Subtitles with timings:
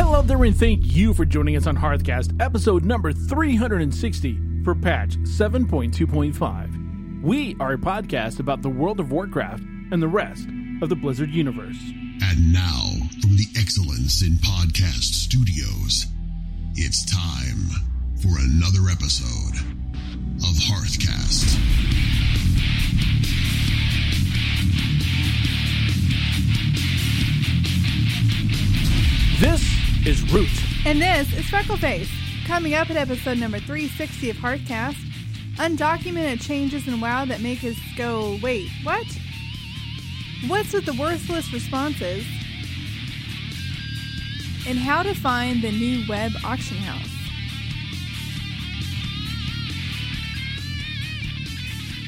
[0.00, 5.16] Hello there, and thank you for joining us on Hearthcast, episode number 360 for patch
[5.22, 7.20] 7.2.5.
[7.20, 10.46] We are a podcast about the world of Warcraft and the rest
[10.82, 11.76] of the Blizzard universe.
[12.22, 16.06] And now, from the Excellence in Podcast Studios,
[16.76, 17.66] it's time
[18.22, 21.58] for another episode of Hearthcast.
[29.40, 30.48] This is Root.
[30.84, 32.08] And this is Freckleface.
[32.46, 34.96] Coming up at episode number 360 of Hearthcast,
[35.56, 39.06] undocumented changes in WoW that make us go, wait, what?
[40.46, 42.24] What's with the worthless responses?
[44.66, 47.10] And how to find the new web auction house.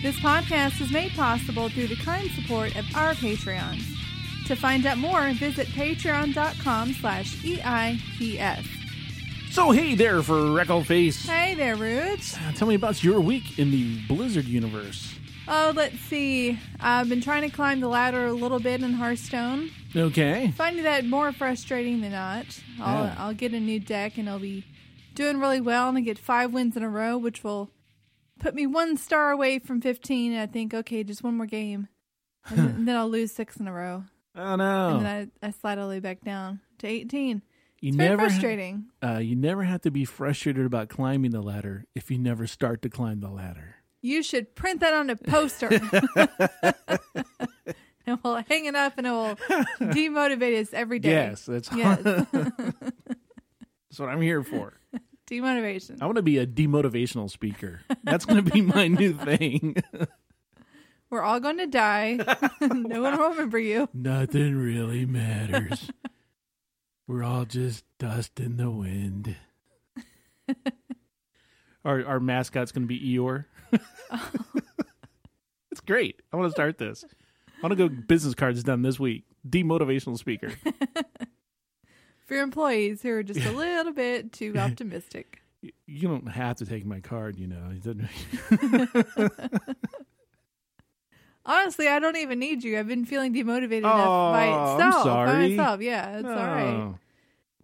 [0.02, 3.99] This podcast is made possible through the kind support of our Patreons.
[4.50, 8.66] To find out more, visit patreon.com slash EIPS.
[9.52, 11.24] So, hey there, for Freckleface.
[11.24, 12.36] Hey there, Roots.
[12.36, 15.14] Uh, Tell me about your week in the Blizzard universe.
[15.46, 16.58] Oh, let's see.
[16.80, 19.70] I've been trying to climb the ladder a little bit in Hearthstone.
[19.94, 20.52] Okay.
[20.56, 22.46] Finding that more frustrating than not.
[22.80, 23.14] I'll, Yeah.
[23.18, 24.64] I'll get a new deck and I'll be
[25.14, 27.70] doing really well and I get five wins in a row, which will
[28.40, 30.32] put me one star away from 15.
[30.32, 31.86] And I think, okay, just one more game.
[32.46, 34.06] And then I'll lose six in a row.
[34.36, 35.00] Oh, And no.
[35.00, 37.42] then I, I slide all the way back down to 18.
[37.80, 38.86] You It's very never, frustrating.
[39.02, 42.82] uh, you never have to be frustrated about climbing the ladder if you never start
[42.82, 43.76] to climb the ladder.
[44.02, 45.68] You should print that on a poster.
[48.06, 49.36] and we'll hang it up and it will
[49.80, 51.10] demotivate us every day.
[51.10, 52.00] Yes, that's, Yes.
[52.32, 54.74] that's what I'm here for.
[55.30, 55.98] Demotivation.
[56.02, 57.80] I want to be a demotivational speaker.
[58.04, 59.76] That's going to be my new thing.
[61.10, 62.14] We're all going to die.
[62.60, 63.88] no one will remember you.
[63.92, 65.90] Nothing really matters.
[67.08, 69.34] We're all just dust in the wind.
[71.84, 73.46] our our mascot's going to be Eeyore.
[75.72, 76.22] it's great.
[76.32, 77.04] I want to start this.
[77.48, 79.24] I want to go business cards done this week.
[79.48, 80.52] Demotivational speaker.
[82.26, 85.42] For your employees who are just a little bit too optimistic.
[85.86, 87.72] You don't have to take my card, you know.
[91.46, 92.78] Honestly, I don't even need you.
[92.78, 95.04] I've been feeling demotivated enough by I'm itself.
[95.04, 95.48] By sorry.
[95.56, 95.80] myself.
[95.80, 96.66] Yeah, it's all right.
[96.74, 96.98] Oh.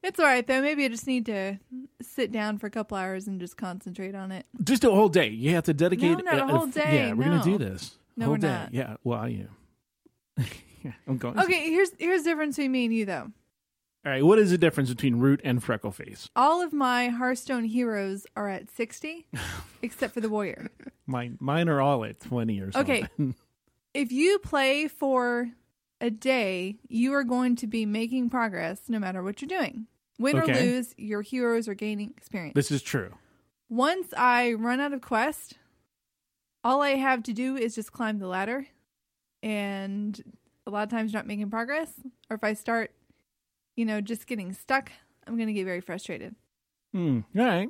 [0.03, 0.63] It's all right, though.
[0.63, 1.59] Maybe I just need to
[2.01, 4.47] sit down for a couple hours and just concentrate on it.
[4.63, 5.29] Just a whole day.
[5.29, 6.19] You have to dedicate.
[6.19, 7.59] No, not a whole day, Yeah, we're gonna do no.
[7.59, 7.97] this.
[8.17, 8.49] No, whole we're day.
[8.49, 8.73] not.
[8.75, 8.97] Yeah.
[9.05, 9.49] Well, I am.
[10.85, 11.39] yeah, I'm going.
[11.39, 13.33] Okay, here's here's the difference between me and you, though.
[14.05, 14.25] All right.
[14.25, 16.29] What is the difference between Root and Freckleface?
[16.37, 19.27] All of my Hearthstone heroes are at 60,
[19.83, 20.71] except for the warrior.
[21.07, 23.09] Mine, mine are all at twenty or something.
[23.19, 23.35] Okay.
[23.97, 25.51] If you play for
[26.01, 29.87] a day, you are going to be making progress no matter what you're doing.
[30.19, 32.55] Win or lose, your heroes are gaining experience.
[32.55, 33.13] this is true.
[33.69, 35.59] Once I run out of quest,
[36.65, 38.67] all I have to do is just climb the ladder.
[39.43, 40.21] And
[40.67, 41.93] a lot of times not making progress.
[42.31, 42.93] Or if I start,
[43.77, 44.91] you know, just getting stuck,
[45.27, 46.35] I'm going to get very frustrated.
[46.93, 47.21] Hmm.
[47.39, 47.69] All right.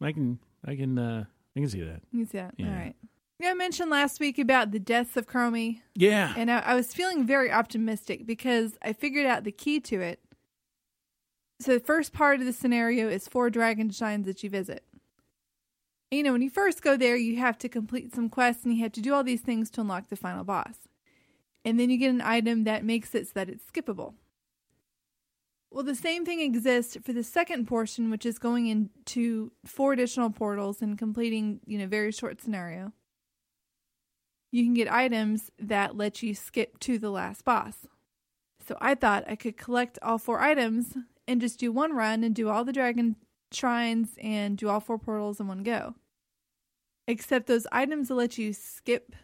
[0.00, 0.38] I can.
[0.64, 0.98] I can.
[0.98, 1.24] uh
[1.56, 2.02] I can see that.
[2.12, 2.54] You see that?
[2.58, 2.68] Yeah.
[2.68, 2.94] All right.
[3.42, 5.80] I mentioned last week about the deaths of Chromie.
[5.94, 6.32] Yeah.
[6.36, 10.20] And I, I was feeling very optimistic because I figured out the key to it.
[11.60, 14.84] So the first part of the scenario is four dragon shrines that you visit.
[16.10, 18.82] You know, when you first go there, you have to complete some quests and you
[18.82, 20.88] have to do all these things to unlock the final boss.
[21.64, 24.14] And then you get an item that makes it so that it's skippable.
[25.70, 30.30] Well, the same thing exists for the second portion, which is going into four additional
[30.30, 32.92] portals and completing, you know, very short scenario
[34.52, 37.86] you can get items that let you skip to the last boss.
[38.66, 40.96] So I thought I could collect all four items
[41.28, 43.16] and just do one run and do all the dragon
[43.52, 45.94] shrines and do all four portals in one go.
[47.06, 49.14] Except those items that let you skip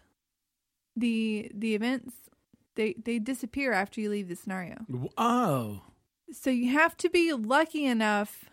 [0.94, 2.14] the the events,
[2.76, 4.86] they they disappear after you leave the scenario.
[5.16, 5.82] Oh.
[6.30, 8.44] So you have to be lucky enough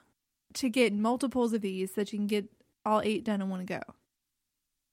[0.56, 2.46] to get multiples of these so that you can get
[2.86, 3.82] all eight done in one go.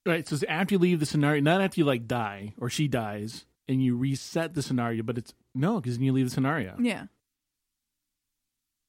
[0.06, 0.26] Right.
[0.26, 3.44] So it's after you leave the scenario, not after you like die or she dies,
[3.68, 6.76] and you reset the scenario, but it's no, because then you leave the scenario.
[6.78, 7.06] Yeah.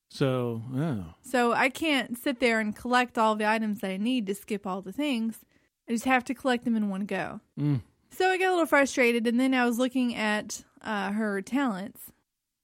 [0.10, 4.26] So, oh, So I can't sit there and collect all the items that I need
[4.28, 5.40] to skip all the things.
[5.88, 7.42] I just have to collect them in one go.
[7.60, 7.82] Mm.
[8.12, 12.12] So I got a little frustrated, and then I was looking at uh, her talents.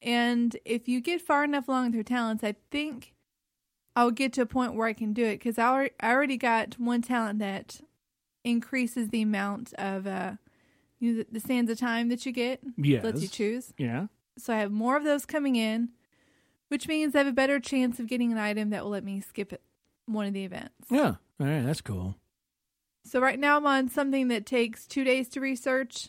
[0.01, 3.13] And if you get far enough along with her talents, I think
[3.95, 6.79] I'll get to a point where I can do it because I I already got
[6.79, 7.81] one talent that
[8.43, 10.33] increases the amount of uh,
[10.99, 12.59] you know, the, the sands of time that you get.
[12.77, 13.73] yes, Lets you choose.
[13.77, 14.07] yeah.
[14.37, 15.89] So I have more of those coming in,
[16.69, 19.19] which means I have a better chance of getting an item that will let me
[19.21, 19.61] skip it,
[20.07, 20.73] one of the events.
[20.89, 21.15] Yeah.
[21.39, 21.61] All right.
[21.63, 22.15] That's cool.
[23.05, 26.07] So right now I'm on something that takes two days to research,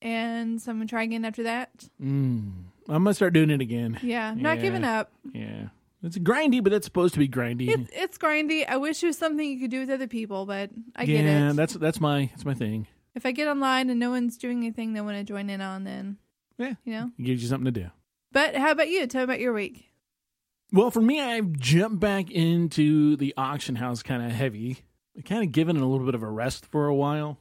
[0.00, 1.88] and so I'm gonna try again after that.
[2.00, 2.52] Mm.
[2.88, 3.98] I'm gonna start doing it again.
[4.02, 4.62] Yeah, not Yeah.
[4.62, 5.10] giving up.
[5.32, 5.68] Yeah.
[6.02, 7.68] It's grindy, but it's supposed to be grindy.
[7.68, 8.64] It's it's grindy.
[8.68, 11.28] I wish it was something you could do with other people, but I get it.
[11.28, 12.86] yeah, that's that's my that's my thing.
[13.14, 15.82] if I get online and no one's doing anything they want to join in on,
[15.84, 16.18] then
[16.56, 16.74] Yeah.
[16.84, 17.10] you know.
[17.18, 17.90] It gives you something to do.
[18.30, 19.06] But how about you?
[19.08, 19.86] Tell me about your week.
[20.72, 24.78] Well, for me, I've jumped back into the auction house kind of heavy.
[25.24, 27.40] Kind of given it a little bit of a rest for a while,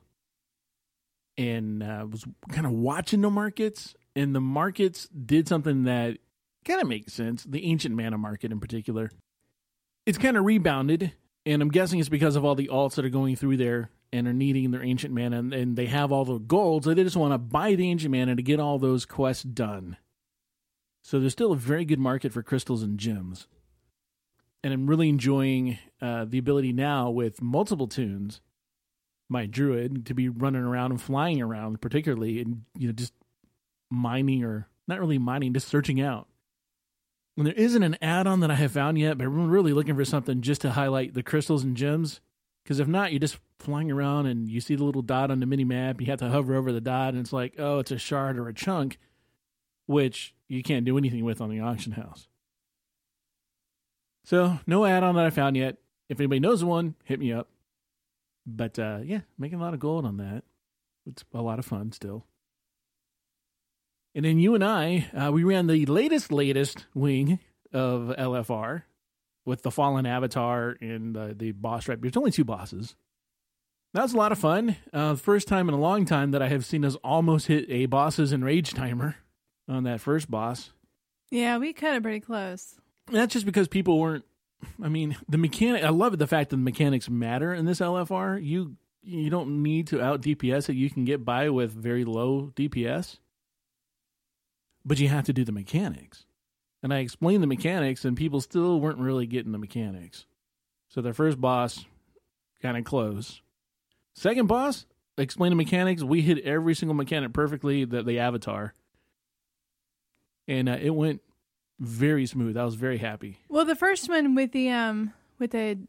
[1.37, 3.93] and uh, was kind of watching the markets.
[4.15, 6.17] And the markets did something that
[6.67, 7.43] kind of makes sense.
[7.43, 9.11] The ancient mana market, in particular,
[10.05, 11.13] it's kind of rebounded,
[11.45, 14.27] and I'm guessing it's because of all the alts that are going through there and
[14.27, 17.17] are needing their ancient mana, and, and they have all the gold, so they just
[17.17, 19.97] want to buy the ancient mana to get all those quests done.
[21.03, 23.47] So there's still a very good market for crystals and gems.
[24.63, 28.41] And I'm really enjoying uh, the ability now with multiple toons,
[29.29, 33.13] my druid, to be running around and flying around, particularly, and you know, just
[33.89, 36.27] mining or not really mining, just searching out.
[37.37, 40.03] And there isn't an add-on that I have found yet, but I'm really looking for
[40.03, 42.19] something just to highlight the crystals and gems.
[42.63, 45.45] Because if not, you're just flying around and you see the little dot on the
[45.45, 46.01] mini map.
[46.01, 48.49] You have to hover over the dot, and it's like, oh, it's a shard or
[48.49, 48.97] a chunk,
[49.85, 52.27] which you can't do anything with on the auction house.
[54.25, 55.77] So no add-on that I found yet.
[56.09, 57.49] If anybody knows one, hit me up.
[58.45, 60.43] But uh, yeah, making a lot of gold on that.
[61.05, 62.25] It's a lot of fun still.
[64.17, 67.37] And then you and I, uh, we ran the latest, latest wing
[67.71, 68.81] of LFR
[69.45, 72.01] with the Fallen Avatar and uh, the boss right.
[72.01, 72.95] There's only two bosses.
[73.93, 74.75] That was a lot of fun.
[74.91, 77.85] Uh, first time in a long time that I have seen us almost hit a
[77.85, 79.17] bosses enrage timer
[79.69, 80.71] on that first boss.
[81.29, 82.73] Yeah, we cut it pretty close.
[83.11, 84.25] That's just because people weren't.
[84.81, 85.83] I mean, the mechanic.
[85.83, 88.43] I love it, the fact that the mechanics matter in this LFR.
[88.43, 90.75] You you don't need to out DPS it.
[90.75, 93.19] You can get by with very low DPS,
[94.87, 96.25] but you have to do the mechanics.
[96.81, 100.25] And I explained the mechanics, and people still weren't really getting the mechanics.
[100.87, 101.85] So their first boss
[102.61, 103.41] kind of close.
[104.13, 104.85] Second boss,
[105.17, 106.03] explain the mechanics.
[106.03, 107.83] We hit every single mechanic perfectly.
[107.83, 108.73] The the avatar,
[110.47, 111.21] and uh, it went
[111.79, 112.55] very smooth.
[112.57, 113.39] I was very happy.
[113.49, 115.79] Well, the first one with the um with the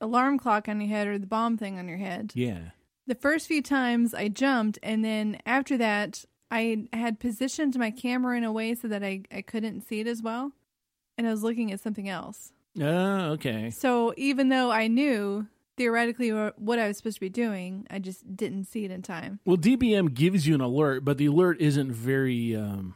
[0.00, 2.32] alarm clock on your head or the bomb thing on your head.
[2.34, 2.70] Yeah.
[3.06, 6.24] The first few times I jumped, and then after that,
[6.54, 10.06] I had positioned my camera in a way so that I, I couldn't see it
[10.06, 10.52] as well.
[11.18, 12.52] And I was looking at something else.
[12.80, 13.70] Oh, okay.
[13.70, 18.36] So even though I knew theoretically what I was supposed to be doing, I just
[18.36, 19.40] didn't see it in time.
[19.44, 22.94] Well, DBM gives you an alert, but the alert isn't very um,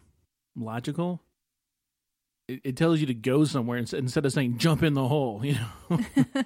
[0.55, 1.21] logical.
[2.47, 5.45] It, it tells you to go somewhere instead of saying jump in the hole.
[5.45, 5.99] You know,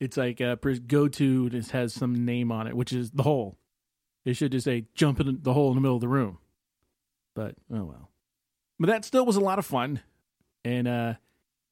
[0.00, 1.50] it's like uh, go to.
[1.52, 3.58] It has some name on it, which is the hole.
[4.24, 6.38] It should just say jump in the hole in the middle of the room.
[7.34, 8.10] But oh well.
[8.78, 10.00] But that still was a lot of fun,
[10.64, 11.14] and uh,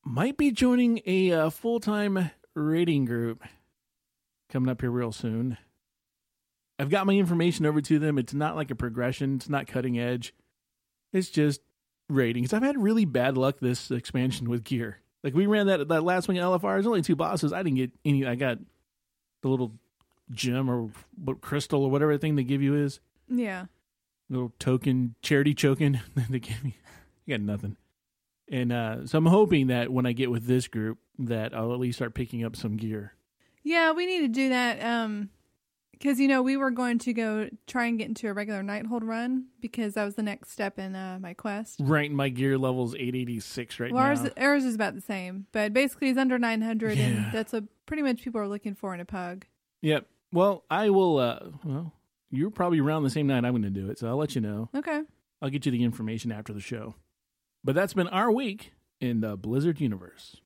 [0.05, 3.43] might be joining a uh, full time raiding group
[4.51, 5.57] coming up here real soon.
[6.79, 8.19] I've got my information over to them.
[8.19, 9.37] It's not like a progression.
[9.37, 10.35] It's not cutting edge.
[11.13, 11.61] It's just
[12.09, 12.53] ratings.
[12.53, 14.99] I've had really bad luck this expansion with gear.
[15.23, 16.75] Like we ran that that last one at LFR.
[16.75, 17.53] There's only two bosses.
[17.53, 18.27] I didn't get any.
[18.27, 18.59] I got
[19.43, 19.73] the little
[20.33, 20.91] gem or
[21.23, 23.67] what crystal or whatever thing they give you is Yeah.
[24.29, 26.77] little token charity token they give me.
[27.27, 27.77] I got nothing.
[28.51, 31.79] And uh, so I'm hoping that when I get with this group, that I'll at
[31.81, 33.15] least start picking up some gear.
[33.63, 34.83] Yeah, we need to do that.
[34.83, 35.31] Um,
[35.93, 39.05] because you know we were going to go try and get into a regular Nighthold
[39.05, 41.77] run because that was the next step in uh, my quest.
[41.81, 44.09] Right, my gear level's 886 right well, now.
[44.09, 47.05] ours, ours is about the same, but basically it's under 900, Yeah.
[47.05, 49.47] and that's what pretty much people are looking for in a pug.
[49.83, 50.07] Yep.
[50.33, 51.19] Well, I will.
[51.19, 51.93] Uh, well,
[52.31, 54.41] you're probably around the same night I'm going to do it, so I'll let you
[54.41, 54.71] know.
[54.75, 55.03] Okay.
[55.41, 56.95] I'll get you the information after the show.
[57.65, 60.37] But that's been our week in the Blizzard universe.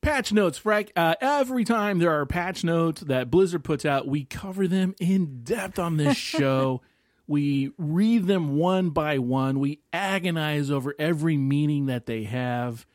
[0.00, 0.92] Patch notes, Frank.
[0.96, 5.42] Uh, every time there are patch notes that Blizzard puts out, we cover them in
[5.42, 6.80] depth on this show.
[7.26, 9.58] we read them one by one.
[9.60, 12.86] We agonize over every meaning that they have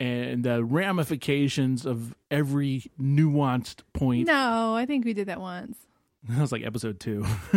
[0.00, 4.26] and the ramifications of every nuanced point.
[4.26, 5.76] No, I think we did that once.
[6.28, 7.24] That was like episode two.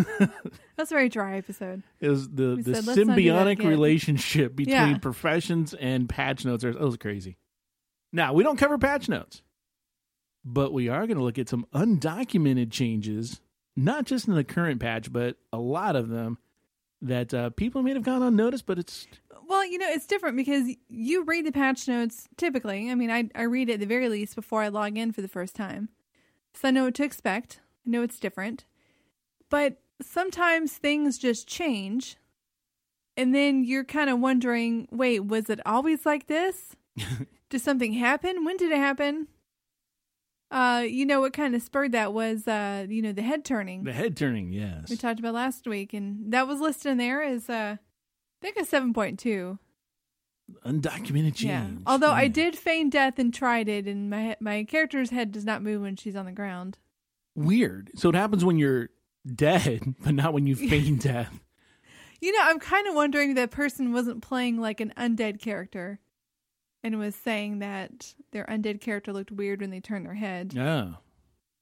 [0.77, 1.83] That's a very dry episode.
[1.99, 4.97] It was the, We the said, "Let's not do that symbiotic relationship between Yeah.
[4.99, 6.63] professions and patch notes.
[6.63, 7.35] That was crazy.
[8.13, 9.41] Now, we don't cover patch notes,
[10.45, 13.41] but we are going to look at some undocumented changes,
[13.75, 16.37] not just in the current patch, but a lot of them
[17.03, 19.07] that uh, people may have gone unnoticed, but it's
[19.47, 22.89] Well, you know, it's different because you read the patch notes typically.
[22.89, 25.21] I mean, I, I read it at the very least before I log in for
[25.21, 25.89] the first time.
[26.53, 27.59] So I know what to expect.
[27.85, 28.65] I know it's different.
[29.49, 32.17] But sometimes things just change.
[33.17, 36.75] And then you're kind of wondering wait, was it always like this?
[37.49, 38.45] did something happen?
[38.45, 39.27] When did it happen?
[40.53, 43.83] Uh, you know, what kind of spurred that was, uh, you know, the head turning
[43.83, 44.53] the head turning.
[44.53, 45.93] Yes, we talked about last week.
[45.93, 49.57] And that was listed in there as, uh, I think a 7.2.
[50.63, 51.41] undocumented change.
[51.43, 51.67] Yeah.
[51.87, 55.63] Although I did feign death and tried it, and my my character's head does not
[55.63, 56.77] move when she's on the ground.
[57.35, 57.89] Weird.
[57.95, 58.89] So it happens when you're
[59.25, 61.39] dead, but not when you feign death.
[62.21, 65.99] You know, I'm kind of wondering that person wasn't playing like an undead character,
[66.83, 70.57] and was saying that their undead character looked weird when they turned their head.
[70.57, 70.95] Oh.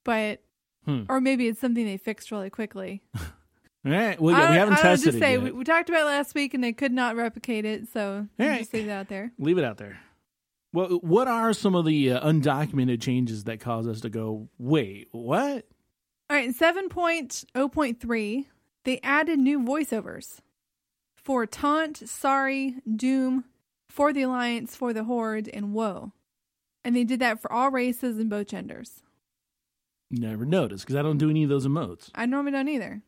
[0.04, 0.42] But
[0.84, 1.02] Hmm.
[1.08, 3.02] or maybe it's something they fixed really quickly.
[3.14, 3.22] All
[3.84, 4.20] right.
[4.20, 5.42] Well, yeah, we haven't I tested just it say yet.
[5.42, 8.58] we, we talked about it last week, and they could not replicate it, so right.
[8.58, 9.32] just leave that out there.
[9.38, 9.98] Leave it out there.
[10.72, 15.06] Well, what are some of the uh, undocumented changes that cause us to go, wait,
[15.12, 15.66] what?
[16.30, 18.48] All right, seven point oh point three,
[18.84, 20.38] they added new voiceovers
[21.14, 23.44] for Taunt, Sorry, Doom,
[23.92, 26.12] For the Alliance, For the Horde, and Woe.
[26.82, 29.02] And they did that for all races and both genders.
[30.10, 32.08] Never noticed because I don't do any of those emotes.
[32.14, 33.02] I normally don't either.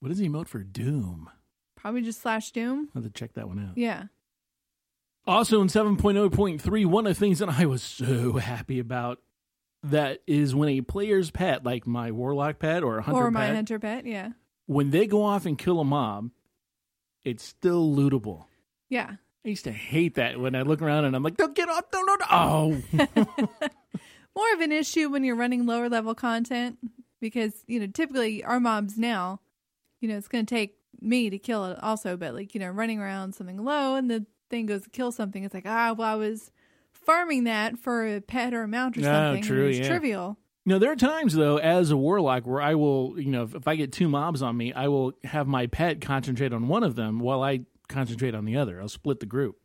[0.00, 1.30] What is the emote for Doom?
[1.76, 2.88] Probably just slash Doom.
[2.94, 3.78] I'll have to check that one out.
[3.78, 4.06] Yeah.
[5.28, 9.20] Also in 7.0.3, one of the things that I was so happy about
[9.84, 13.46] that is when a player's pet, like my warlock pet or a hunter or my
[13.46, 14.06] pet, hunter pet.
[14.06, 14.30] Yeah.
[14.66, 16.30] when they go off and kill a mob,
[17.24, 18.46] it's still lootable.
[18.88, 19.16] Yeah.
[19.46, 21.88] I used to hate that when I look around and I'm like, don't get off,
[21.92, 22.82] don't, don't, oh.
[24.36, 26.78] More of an issue when you're running lower level content
[27.20, 29.40] because, you know, typically our mobs now,
[30.00, 32.68] you know, it's going to take me to kill it also, but like, you know,
[32.68, 36.08] running around something low and the thing goes to kill something, it's like, ah, well,
[36.12, 36.50] I was
[36.92, 39.42] farming that for a pet or a mount or Oh, something.
[39.44, 39.86] true, it's yeah.
[39.88, 40.36] trivial.
[40.66, 43.68] Now there are times though, as a warlock, where I will, you know, if, if
[43.68, 46.96] I get two mobs on me, I will have my pet concentrate on one of
[46.96, 48.80] them while I concentrate on the other.
[48.80, 49.56] I'll split the group,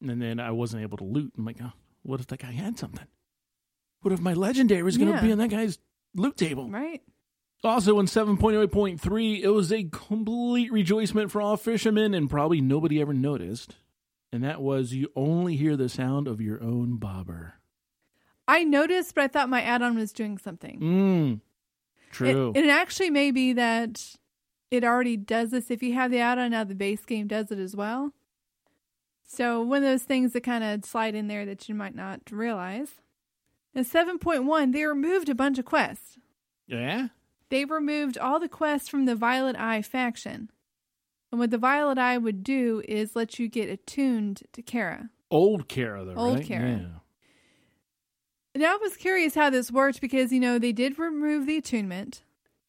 [0.00, 1.32] and then I wasn't able to loot.
[1.36, 1.72] I'm like, oh,
[2.02, 3.06] what if that guy had something?
[4.02, 5.22] What if my legendary was going to Yeah.
[5.22, 5.78] be on that guy's
[6.14, 6.68] loot table?
[6.70, 7.02] Right?
[7.62, 13.14] Also, in 7.0.3, it was a complete rejoicement for all fishermen, and probably nobody ever
[13.14, 13.76] noticed.
[14.30, 17.54] And that was you only hear the sound of your own bobber.
[18.46, 20.78] I noticed, but I thought my add on was doing something.
[20.80, 21.40] Mmm.
[22.10, 22.52] True.
[22.54, 24.16] It, it actually may be that
[24.74, 25.70] it already does this.
[25.70, 28.12] If you have the add on now, the base game does it as well.
[29.26, 32.20] So one of those things that kind of slide in there that you might not
[32.30, 32.88] realize.
[33.74, 36.18] In 7.1, they removed a bunch of quests.
[36.66, 37.08] yeah?
[37.50, 40.50] They removed all the quests from the Violet Eye faction.
[41.30, 45.10] And what the Violet Eye would do is let you get attuned to Kara.
[45.30, 46.46] Old Kara, though, Old right?
[46.46, 46.70] Kara.
[46.70, 48.60] Yeah.
[48.60, 52.22] Now I was curious how this worked because you know they did remove the attunement,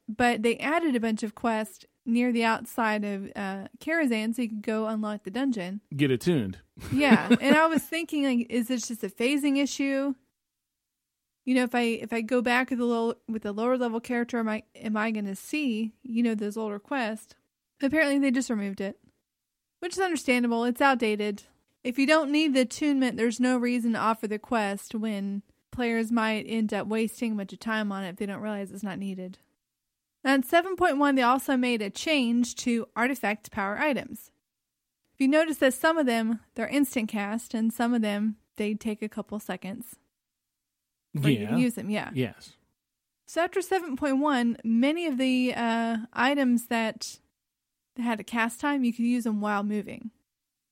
[0.10, 4.50] but they added a bunch of quests near the outside of uh, Karazhan so you
[4.50, 5.82] could go unlock the dungeon.
[5.96, 6.60] Get attuned.
[6.92, 10.14] Yeah, and I was thinking like, is this just a phasing issue?
[11.46, 14.02] You know, if I if I go back with the low with the lower level
[14.02, 17.36] character, am I am I going to see you know those older quests?
[17.82, 19.00] Apparently, they just removed it,
[19.80, 20.66] which is understandable.
[20.66, 21.44] It's outdated.
[21.84, 26.12] If you don't need the attunement, there's no reason to offer the quest when players
[26.12, 28.84] might end up wasting a bunch of time on it if they don't realize it's
[28.84, 29.38] not needed.
[30.26, 34.32] And 7.1, they also made a change to artifact power items.
[35.14, 38.74] If you notice that some of them they're instant cast and some of them they
[38.74, 39.96] take a couple seconds
[41.22, 41.90] for you to use them.
[41.90, 42.10] Yeah.
[42.14, 42.54] Yes.
[43.28, 47.20] So after 7.1, many of the uh, items that
[47.98, 50.12] had a cast time, you could use them while moving.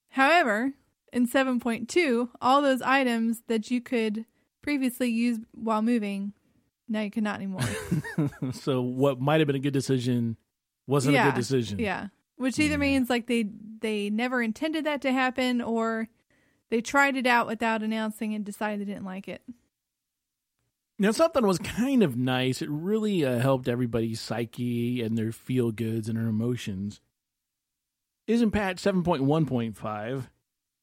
[0.10, 0.74] However,
[1.12, 4.26] in 7.2, all those items that you could
[4.62, 6.34] previously use while moving,
[6.88, 7.62] now you cannot anymore.
[8.54, 10.38] so what might have been a good decision
[10.88, 11.80] wasn't a good decision.
[11.80, 12.08] yeah.
[12.36, 12.78] Which either Yeah.
[12.78, 13.46] means like they
[13.80, 16.10] they never intended that to happen or
[16.70, 19.42] they tried it out without announcing and decided they didn't like it.
[21.00, 22.62] Now something was kind of nice.
[22.62, 27.02] It really uh, helped everybody's psyche and their feel goods and their emotions.
[28.28, 30.28] Isn't patch 7.1.5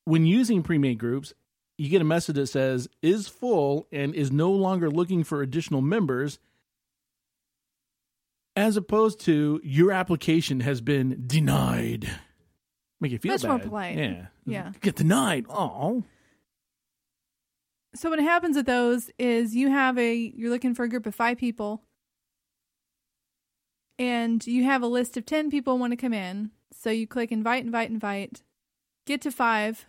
[0.04, 1.32] when using pre-made groups,
[1.80, 5.80] you get a message that says is full and is no longer looking for additional
[5.80, 6.38] members
[8.54, 12.06] as opposed to your application has been denied.
[13.00, 13.48] Make you feel Much bad.
[13.48, 13.96] more polite.
[13.96, 14.26] Yeah.
[14.44, 14.72] Yeah.
[14.82, 15.46] Get denied.
[15.48, 16.04] Oh.
[17.94, 21.14] So what happens with those is you have a you're looking for a group of
[21.14, 21.82] five people,
[23.98, 26.50] and you have a list of 10 people want to come in.
[26.74, 28.42] So you click invite, invite, invite,
[29.06, 29.86] get to five,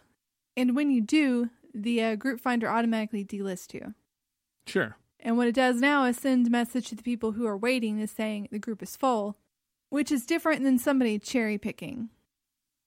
[0.55, 3.93] and when you do, the uh, group finder automatically delists you.
[4.65, 4.97] Sure.
[5.19, 7.99] And what it does now is send a message to the people who are waiting
[7.99, 9.37] is saying the group is full,
[9.89, 12.09] which is different than somebody cherry picking.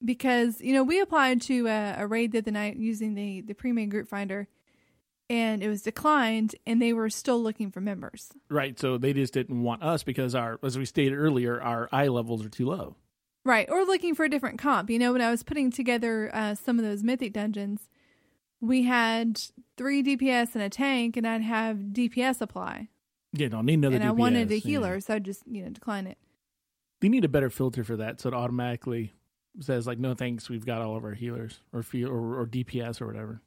[0.04, 3.54] Because, you know, we applied to a, a raid the other night using the, the
[3.54, 4.48] pre-made group finder
[5.30, 8.30] and it was declined and they were still looking for members.
[8.50, 8.78] Right.
[8.78, 12.44] So they just didn't want us because our, as we stated earlier, our eye levels
[12.44, 12.96] are too low.
[13.44, 13.68] Right.
[13.70, 14.90] Or looking for a different comp.
[14.90, 17.88] You know, when I was putting together uh, some of those mythic dungeons,
[18.66, 19.40] we had
[19.76, 22.88] three DPS and a tank, and I'd have DPS apply.
[23.32, 24.08] Yeah, no, need another and DPS.
[24.08, 24.60] I wanted a yeah.
[24.60, 26.18] healer, so I just, you know, decline it.
[27.00, 29.12] They need a better filter for that so it automatically
[29.60, 33.00] says, like, no thanks, we've got all of our healers or, feel, or, or DPS
[33.00, 33.40] or whatever.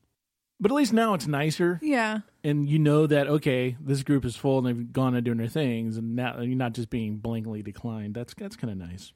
[0.60, 1.80] But at least now it's nicer.
[1.84, 2.20] Yeah.
[2.44, 5.48] and you know that okay, this group is full and they've gone and doing their
[5.48, 8.16] things, and now you're not just being blankly declined.
[8.16, 9.14] That's that's kind of nice.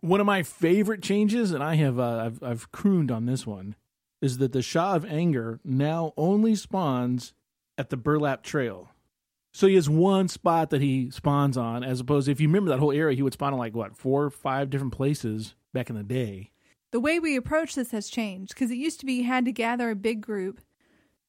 [0.00, 3.74] One of my favorite changes, and I have uh, I've I've crooned on this one,
[4.20, 7.34] is that the Sha of Anger now only spawns
[7.78, 8.90] at the Burlap Trail.
[9.52, 12.70] So he has one spot that he spawns on, as opposed to if you remember
[12.70, 15.88] that whole area, he would spawn in like what four or five different places back
[15.88, 16.50] in the day.
[16.92, 19.52] The way we approach this has changed because it used to be you had to
[19.52, 20.60] gather a big group.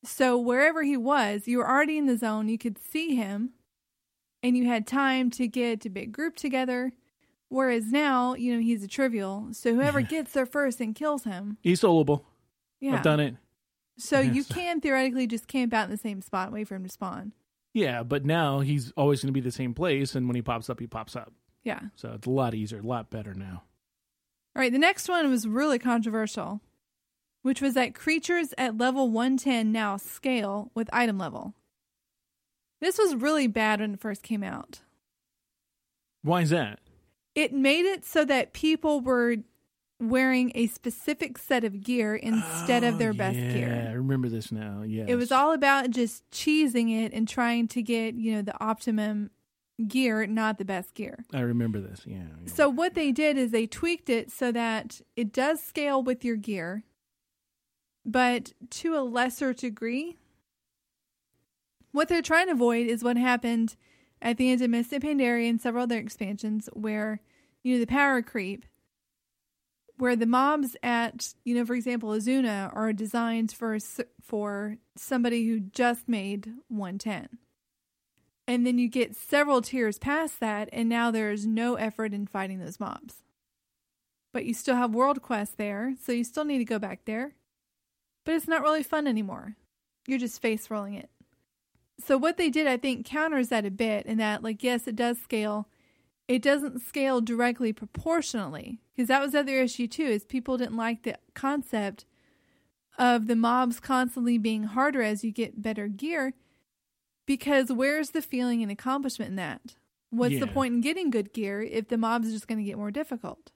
[0.04, 3.52] So wherever he was, you were already in the zone, you could see him,
[4.44, 6.94] and you had time to get a big group together.
[7.50, 9.48] Whereas now, you know, he's a trivial.
[9.52, 11.58] So whoever gets there first and kills him.
[11.62, 12.24] He's soloable.
[12.80, 12.96] Yeah.
[12.96, 13.36] I've done it.
[13.98, 14.48] So you Yes.
[14.48, 17.34] can theoretically just camp out in the same spot and wait for him to spawn.
[17.74, 20.70] Yeah, but now he's always going to be the same place, and when he pops
[20.70, 21.32] up, he pops up.
[21.64, 21.80] Yeah.
[21.96, 23.64] So it's a lot easier, a lot better now.
[24.56, 26.62] All right, the next one was really controversial,
[27.44, 31.54] which was that creatures at level 110 now scale with item level.
[32.82, 34.82] This was really bad when it first came out.
[36.24, 36.80] Why is that?
[37.36, 39.38] It made it so that people were
[40.00, 44.30] wearing a specific set of gear instead of oh, their best Oh, yeah, I remember
[44.30, 44.84] this now.
[44.84, 48.64] Yeah, It was all about just cheesing it and trying to get, you know, the
[48.64, 49.32] optimum
[49.88, 51.24] gear, not the best gear.
[51.34, 52.02] I remember this.
[52.06, 52.18] Yeah.
[52.18, 52.52] yeah.
[52.52, 56.36] So what they did is they tweaked it so that it does scale with your
[56.36, 56.84] gear,
[58.06, 60.18] but to a lesser degree.
[61.92, 63.76] What they're trying to avoid is what happened
[64.22, 67.22] at the end of Mists of Pandaria and several other expansions where,
[67.64, 68.66] you know, the power creep,
[69.98, 73.78] where the mobs at, you know, for example, Azsuna are designed for
[74.22, 77.40] for somebody who just made 110.
[78.48, 82.60] And then you get several tiers past that, and now there's no effort in fighting
[82.60, 83.16] those mobs.
[84.32, 87.34] But you still have World Quest there, so you still need to go back there.
[88.26, 89.56] But it's not really fun anymore.
[90.08, 91.10] You're just face rolling it.
[92.06, 94.96] So, what they did, I think, counters that a bit in that, like, yes, it
[94.96, 95.68] does scale.
[96.28, 98.80] It doesn't scale directly proportionally.
[98.96, 102.06] Because that was the other issue, too, is people didn't like the concept
[102.98, 106.34] of the mobs constantly being harder as you get better gear
[107.28, 109.76] because where's the feeling and accomplishment in that?
[110.10, 112.78] What's the point in getting good gear if the mobs are just going to get
[112.78, 113.52] more difficult?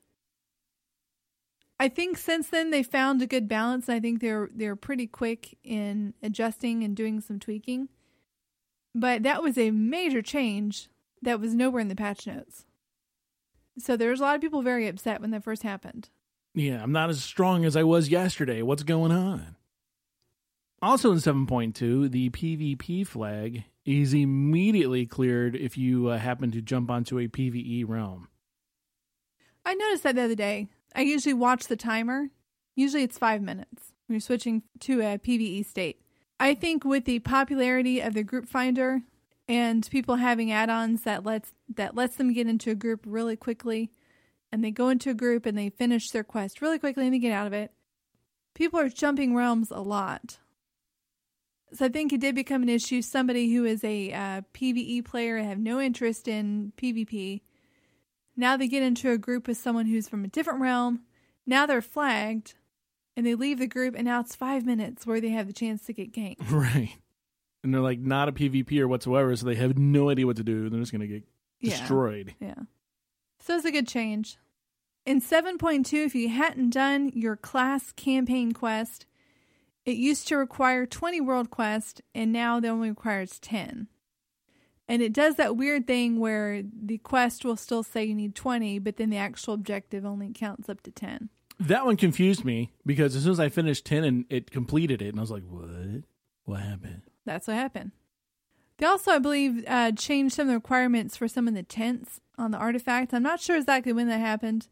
[1.79, 3.88] I think since then they found a good balance.
[3.88, 7.88] and I think they're they're pretty quick in adjusting and doing some tweaking.
[8.93, 10.89] But that was a major change
[11.21, 12.65] that was nowhere in the patch notes.
[13.77, 16.10] So there was a lot of people very upset when that first happened.
[16.53, 18.62] yeah, I'm not as strong as I was yesterday.
[18.62, 19.55] What's going on?
[20.81, 26.89] Also in 7.2, the PvP flag is immediately cleared if you uh, happen to jump
[26.89, 28.27] onto a PvE realm.
[29.63, 30.69] I noticed that the other day.
[30.95, 32.29] I usually watch the timer.
[32.75, 36.01] Usually it's five minutes when you're switching to a PVE state.
[36.39, 39.01] I think with the popularity of the group finder
[39.47, 43.91] and people having add-ons that lets that lets them get into a group really quickly
[44.51, 47.19] and they go into a group and they finish their quest really quickly and they
[47.19, 47.71] get out of it.
[48.54, 50.39] People are jumping realms a lot.
[51.73, 53.01] So I think it did become an issue.
[53.01, 57.41] Somebody who is a uh, PVE player and have no interest in PvP
[58.36, 61.01] now they get into a group with someone who's from a different realm.
[61.45, 62.56] Now they're flagged
[63.15, 65.86] and they leave the group, and now it's five minutes where they have the chance
[65.86, 66.38] to get ganked.
[66.51, 66.97] Right.
[67.63, 70.69] And they're like not a PvPer whatsoever, so they have no idea what to do.
[70.69, 71.24] They're just going to get
[71.60, 71.78] Yeah.
[71.80, 72.36] destroyed.
[72.39, 72.56] Yeah.
[73.39, 74.38] So it's a good change.
[75.06, 79.06] In 7.2, if you hadn't done your class campaign quest,
[79.86, 83.88] it used to require 20 world quest, and now it only requires 10.
[84.88, 88.78] And it does that weird thing where the quest will still say you need 20,
[88.80, 91.30] but then the actual objective only counts up to 10.
[91.60, 95.10] That one confused me because as soon as I finished 10 and it completed it,
[95.10, 96.04] and I was like, what?
[96.45, 97.04] What happened?
[97.25, 97.91] That's what happened.
[98.77, 102.19] They also, I believe, uh, changed some of the requirements for some of the tints
[102.38, 103.13] on the artifacts.
[103.13, 104.67] I'm not sure exactly when that happened,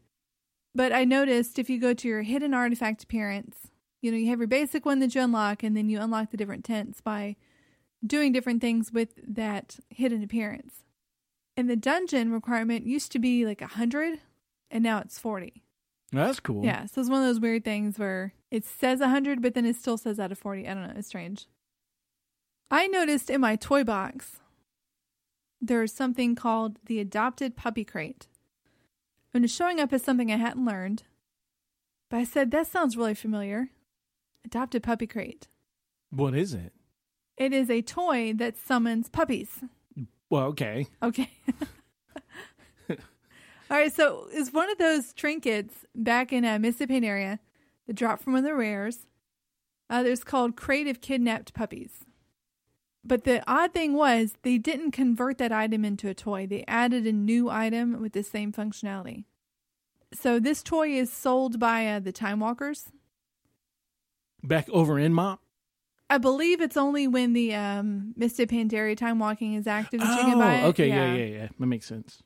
[0.74, 3.68] but I noticed if you go to your hidden artifact appearance,
[4.02, 6.36] you know, you have your basic one that you unlock, and then you unlock the
[6.36, 7.36] different tints by
[8.04, 10.84] doing different things with that hidden appearance.
[11.56, 14.20] And the dungeon requirement used to be like 100,
[14.70, 15.62] and now it's 40.
[16.10, 16.64] That's cool.
[16.64, 19.76] Yeah, so it's one of those weird things where it says 100, but then it
[19.76, 20.66] still says out of 40.
[20.66, 20.94] I don't know.
[20.96, 21.46] It's strange.
[22.70, 24.38] I noticed in my toy box
[25.60, 28.28] there's something called the Adopted Puppy Crate.
[29.34, 31.02] And it's showing up as something I hadn't learned.
[32.08, 33.70] But I said, that sounds really familiar.
[34.44, 35.48] Adopted Puppy Crate.
[36.10, 36.72] What is it?
[37.36, 39.60] It is a toy that summons puppies.
[40.28, 40.86] Well, okay.
[41.02, 41.30] Okay.
[42.90, 42.96] All
[43.76, 47.38] right, so it's one of those trinkets back in a Mists of Pandaria
[47.86, 49.06] that dropped from one of the rares.
[49.88, 52.04] Uh, there's called Crate of Kidnapped Puppies.
[53.04, 56.46] But the odd thing was they didn't convert that item into a toy.
[56.46, 59.24] They added a new item with the same functionality.
[60.12, 62.90] So this toy is sold by uh, the Time Walkers.
[64.42, 65.40] Back over in Mop?
[66.08, 70.18] I believe it's only when the um, Mists of Pandaria Time Walking is active that
[70.18, 70.64] you can Oh, buy it.
[70.64, 70.88] okay.
[70.88, 71.14] Yeah.
[71.14, 72.22] yeah, yeah, That makes sense.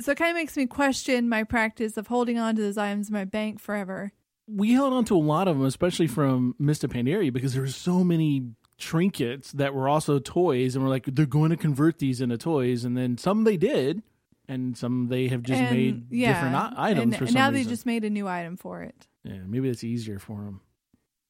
[0.00, 3.08] So it kind of makes me question my practice of holding on to those items
[3.08, 4.10] in my bank forever.
[4.48, 7.62] We held on to a lot of them, especially from Mists of Pandaria, because there
[7.62, 11.98] were so many trinkets that were also toys, and we're like, they're going to convert
[11.98, 14.02] these into toys, and then some they did,
[14.48, 17.34] and some they have just And, made yeah, different i- items and, for and some
[17.40, 17.64] now reason.
[17.64, 19.06] they just made a new item for it.
[19.22, 20.60] yeah, maybe it's easier for them.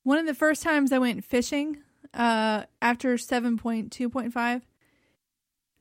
[0.03, 1.79] One of the first times I went fishing
[2.13, 4.63] uh, after 7.2.5,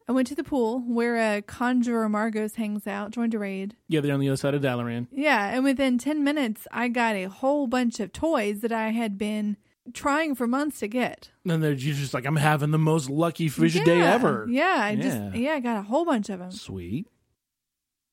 [0.06, 3.76] I went to the pool where uh, Conjurer Margoss hangs out, joined a raid.
[3.88, 5.08] Yeah, they're on the other side of Dalaran.
[5.12, 9.18] Yeah, and within 10 minutes, I got a whole bunch of toys that I had
[9.18, 9.56] been
[9.94, 11.32] trying for months to get.
[11.48, 14.46] And they're you're just like, I'm having the most lucky fish day ever.
[14.50, 15.02] Yeah, I Yeah.
[15.04, 16.52] just yeah, I got a whole bunch of them.
[16.52, 17.08] Sweet.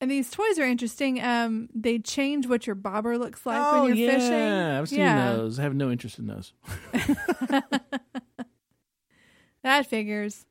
[0.00, 1.22] And these toys are interesting.
[1.22, 4.30] Um, they change what your bobber looks like oh, when you're fishing.
[4.33, 4.80] yeah.
[4.80, 4.80] fishing.
[4.80, 5.33] I've seen Yeah.
[5.35, 5.59] those.
[5.59, 6.52] I have no interest in those.
[9.62, 10.46] That figures.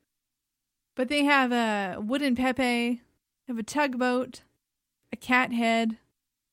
[0.96, 3.02] But they have a wooden Pepe,
[3.48, 4.42] have a tugboat,
[5.12, 5.98] a cat head,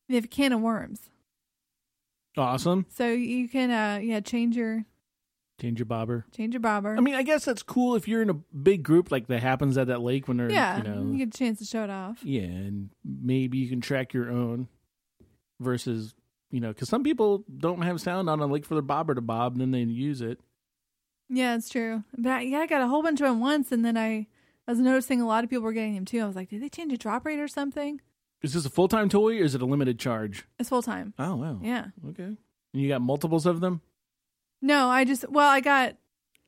[0.08, 1.10] they have a can of worms.
[2.36, 2.86] Awesome.
[2.90, 4.84] So you can uh yeah, change your
[5.58, 6.26] Change your bobber.
[6.36, 6.94] change your bobber.
[6.96, 9.78] I mean, I guess that's cool if you're in a big group like that happens
[9.78, 12.18] at that lake when they're, yeah, you know, get a chance to show it off.
[12.22, 14.68] yeah, and maybe you can track your own
[15.60, 16.14] versus,
[16.50, 19.22] you know, because some people don't have sound on a lake for their bobber to
[19.22, 20.40] bob, and then they use it.
[21.30, 22.04] Yeah, it's true.
[22.18, 24.26] But I, yeah, I got a whole bunch of them once, and then I,
[24.68, 26.20] I was noticing a lot of people were getting them too.
[26.20, 28.02] I was like, did they change the drop rate or something?
[28.42, 30.44] Is this a full time toy or is it a limited charge?
[30.58, 31.14] It's full time.
[31.18, 31.58] Oh wow.
[31.62, 31.86] Yeah.
[32.10, 32.22] Okay.
[32.24, 32.36] And
[32.72, 33.80] you got multiples of them.
[34.62, 35.96] No, I just well, I got,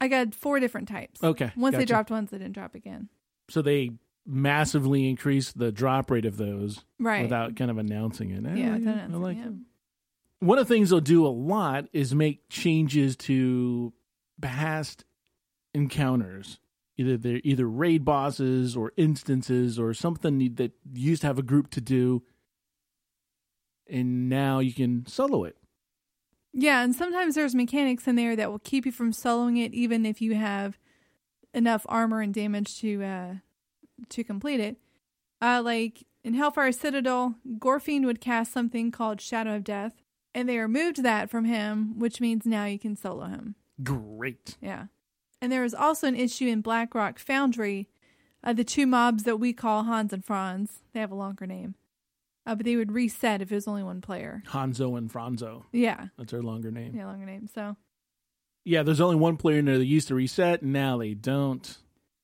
[0.01, 1.22] I got four different types.
[1.22, 1.53] Okay.
[1.57, 3.09] Once they dropped once, they didn't drop again.
[3.51, 3.92] so they
[4.27, 7.22] massively increased the drop rate of those Right.
[7.22, 8.44] without kind of announcing it.
[8.44, 9.46] Eh, Yeah, I announcing, like yeah.
[9.46, 9.53] it.
[10.40, 13.92] One of the things they'll do a lot is make changes to
[14.42, 15.05] past
[15.74, 16.59] encounters.
[16.98, 21.42] Either they're either raid bosses or instances or something that you used to have a
[21.42, 22.22] group to do,
[23.88, 25.56] and now you can solo it.
[26.52, 30.04] Yeah, and sometimes there's mechanics in there that will keep you from soloing it, even
[30.04, 30.76] if you have
[31.54, 33.34] enough armor and damage to uh
[34.08, 34.76] to complete it.
[35.40, 40.02] Uh, like in Hellfire Citadel, Gorefiend would cast something called Shadow of Death,
[40.34, 43.54] and they removed that from him, which means now you can solo him.
[43.82, 44.56] Great.
[44.61, 44.87] Yeah,
[45.40, 47.88] and there was also an issue in Blackrock Foundry.
[48.42, 51.74] Uh, the two mobs that we call Hans and Franz, they have a longer name,
[52.46, 54.42] uh, but they would reset if it was only one player.
[54.48, 55.64] Hanzo and Franzo.
[55.72, 56.94] Yeah, That's their longer name.
[56.94, 57.48] yeah, longer name.
[57.53, 57.77] So
[58.64, 61.79] Yeah, there's only one player in there that used to reset, and now they don't.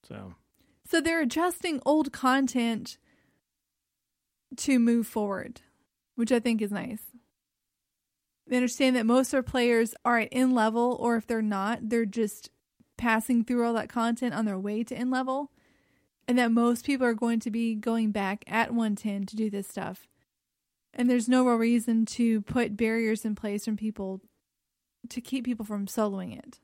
[0.09, 0.35] So
[0.89, 2.97] So they're adjusting old content
[4.57, 5.63] to move forward,
[6.15, 7.03] which I think is nice.
[8.47, 11.89] They understand that most of their players are at in level, or if they're not,
[11.89, 12.51] they're just
[12.97, 15.51] passing through all that content on their way to in level.
[16.27, 19.69] And that most people are going to be going back at 110 to do this
[19.69, 20.07] stuff.
[20.95, 24.21] And there's no real reason to put barriers in place from people
[25.11, 26.61] to keep people from soloing it.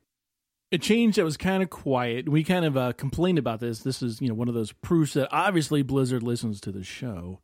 [0.73, 2.29] a change that was kind of quiet.
[2.29, 3.81] We kind of uh, complained about this.
[3.81, 7.41] This is you know one of those proofs that obviously Blizzard listens to the show.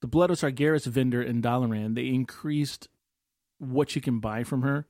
[0.00, 2.88] The Blood of Sargeras vendor in Dalaran, they increased
[3.58, 4.86] what you can buy from her,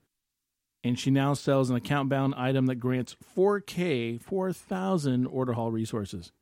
[0.82, 6.32] and she now sells an account bound item that grants 4K, 4,000 order hall resources.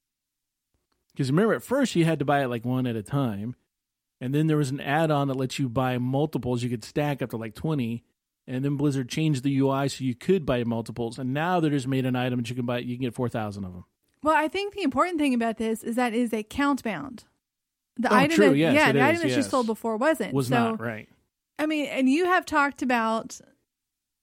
[1.13, 3.57] Because remember, at first you had to buy it like one at a time,
[4.21, 6.63] and then there was an add on that lets you buy multiples.
[6.63, 8.05] You could stack up to like 20.
[8.51, 11.19] And then Blizzard changed the UI so you could buy multiples.
[11.19, 12.79] And now they just made an item that you can buy.
[12.79, 13.85] You can get 4,000 of them.
[14.23, 17.25] Well, I think the important thing about this is that it is account bound.
[17.99, 20.33] The Oh, item true, that, yes, yeah, the is, item that she sold before wasn't.
[20.33, 21.11] Was so, not right.
[21.59, 23.39] I mean, and you have talked about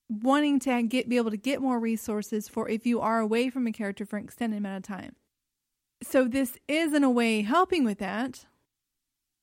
[0.08, 3.66] wanting to get be able to get more resources for if you are away from
[3.66, 5.16] a character for an extended amount of time.
[6.02, 8.44] So this is in a way helping with that.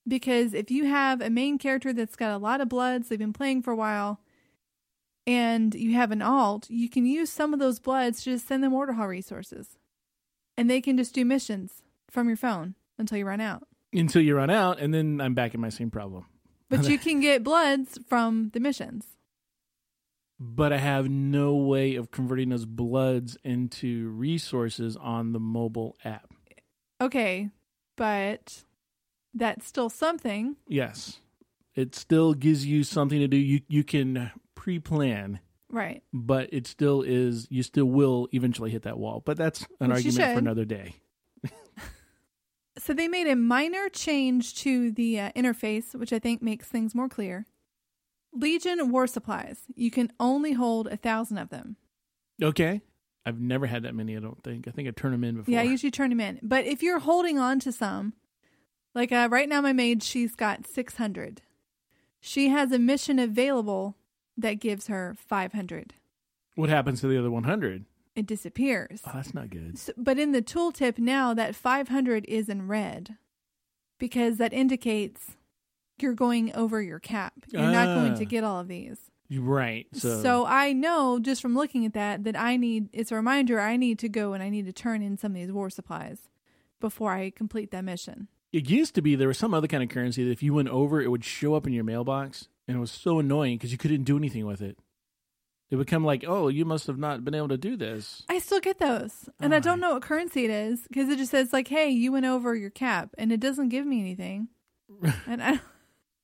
[0.08, 3.34] Because if you have a main character that's got a lot of bloods, they've been
[3.34, 4.20] playing for a while,
[5.26, 8.64] and you have an alt, you can use some of those bloods to just send
[8.64, 9.78] them order hall resources.
[10.58, 13.66] And they can just do missions from your phone until you run out.
[13.94, 16.26] Until you run out, and then I'm back in my same problem.
[16.70, 19.06] But you can get bloods from the missions.
[20.40, 26.34] But I have no way of converting those bloods into resources on the mobile app.
[27.00, 27.50] Okay,
[27.96, 28.64] but
[29.34, 30.58] that's still something.
[30.68, 31.20] Yes.
[31.76, 33.38] It still gives you something to do.
[33.38, 36.04] You you can pre-plan, Right.
[36.14, 39.22] but it still is you still will eventually hit that wall.
[39.26, 40.96] But that's an Which argument for another day.
[42.80, 46.96] So they made a minor change to the uh, interface, which I think makes things
[46.96, 47.46] more clear.
[48.34, 49.62] Legion war supplies.
[49.76, 51.78] You can only hold a thousand of them.
[52.42, 52.82] Okay.
[53.26, 54.68] I've never had that many, I don't think.
[54.68, 55.54] I think I turned them in before.
[55.54, 56.40] Yeah, I usually turn them in.
[56.44, 58.14] But if you're holding on to some,
[58.94, 61.42] like uh, right now, my maid, she's got 600.
[62.20, 63.96] She has a mission available
[64.38, 65.94] that gives her 500.
[66.56, 67.86] what happens to the other 100?
[68.16, 69.02] It disappears.
[69.08, 69.78] Oh, that's not good.
[69.80, 73.18] So, but in the tooltip now, that 500 is in red
[73.98, 75.38] because that indicates
[76.04, 77.34] you're going over your cap.
[77.48, 78.16] You're not going Ah.
[78.18, 79.00] to get all of these.
[79.36, 79.88] Right.
[79.94, 83.60] So, So, I know just from looking at that that I need, it's a reminder
[83.60, 86.30] I need to go and I need to turn in some of these war supplies
[86.80, 88.28] before I complete that mission.
[88.52, 90.68] it used to be there was some other kind of currency that if you went
[90.70, 93.80] over, it would show up in your mailbox, and it was so annoying because you
[93.80, 94.78] couldn't do anything with it.
[95.72, 98.38] It would come like, "Oh, you must have not been able to do this." I
[98.38, 99.28] still get those.
[99.40, 102.12] And I don't know what currency it is because it just says, like, hey, you
[102.12, 104.50] went over your cap and it doesn't give me anything.
[105.26, 105.60] And I,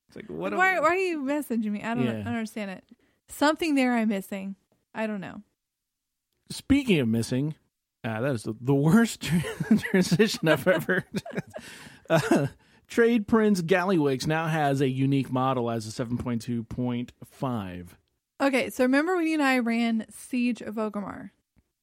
[0.09, 0.53] It's like, what?
[0.53, 1.83] why, why are you messaging me?
[1.83, 2.23] I don't, Yeah.
[2.25, 2.83] Understand it.
[3.27, 4.55] Something there I'm missing.
[4.93, 5.43] I don't know.
[6.49, 7.53] Speaking of missing,
[8.03, 9.21] uh, that is the, the worst
[9.91, 11.05] transition I've ever.
[12.09, 12.47] uh,
[12.87, 17.87] Trade Prince Gallywix now has a unique model as a 7.2.5.
[18.41, 21.29] Okay, so remember when you and I ran Siege of Orgrimmar?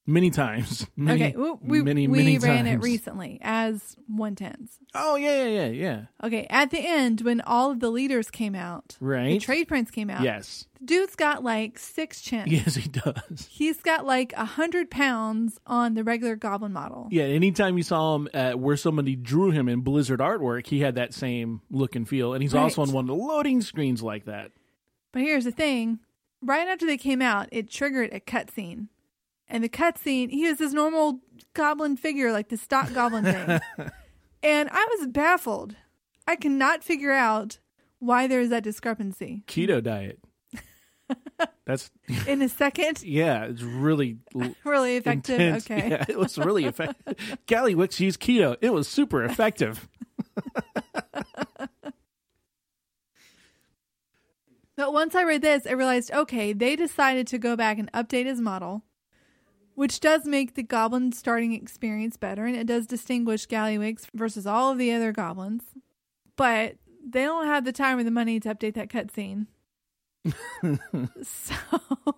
[0.08, 0.86] Many times.
[0.96, 4.68] Many, okay, we, we, many, we many ran it recently as 110s.
[4.94, 6.02] Oh, yeah, yeah, yeah, yeah.
[6.22, 9.40] Okay, at the end, when all of the leaders came out, the Right?
[9.40, 10.22] trade prince came out.
[10.22, 10.66] Yes.
[10.78, 12.52] The dude's got like six chins.
[12.52, 13.48] Yes, he does.
[13.50, 17.08] He's got like a hundred pounds on the regular goblin model.
[17.10, 20.94] Yeah, anytime you saw him at where somebody drew him in Blizzard artwork, he had
[20.94, 22.32] that same look and feel.
[22.32, 24.52] And he's also on one of the loading screens like that.
[25.12, 25.98] But here's the thing:
[26.42, 28.88] right after they came out, it triggered a cutscene,
[29.48, 31.20] and the cutscene he was this normal
[31.54, 33.60] goblin figure, like the stock goblin thing,
[34.42, 35.76] and I was baffled.
[36.26, 37.58] I cannot figure out
[37.98, 39.42] why there is that discrepancy.
[39.46, 40.18] Keto diet.
[41.66, 41.90] That's
[42.26, 44.18] In a second, yeah, it's really
[44.64, 45.40] really effective.
[45.40, 45.70] intense.
[45.70, 45.90] Okay.
[45.90, 47.16] Yeah, it was really effective.
[47.46, 48.56] Gallywix used keto.
[48.60, 49.88] It was super effective.
[54.76, 58.26] But once I read this, I realized okay, they decided to go back and update
[58.26, 58.82] his model,
[59.76, 64.72] which does make the goblin starting experience better, and it does distinguish Gallywix versus all
[64.72, 65.62] of the other goblins.
[66.34, 69.46] But they don't have the time or the money to update that cutscene.
[71.22, 71.54] so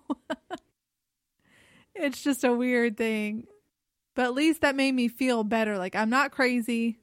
[1.95, 3.45] it's just a weird thing.
[4.15, 5.77] But at least that made me feel better.
[5.77, 6.97] Like I'm not crazy.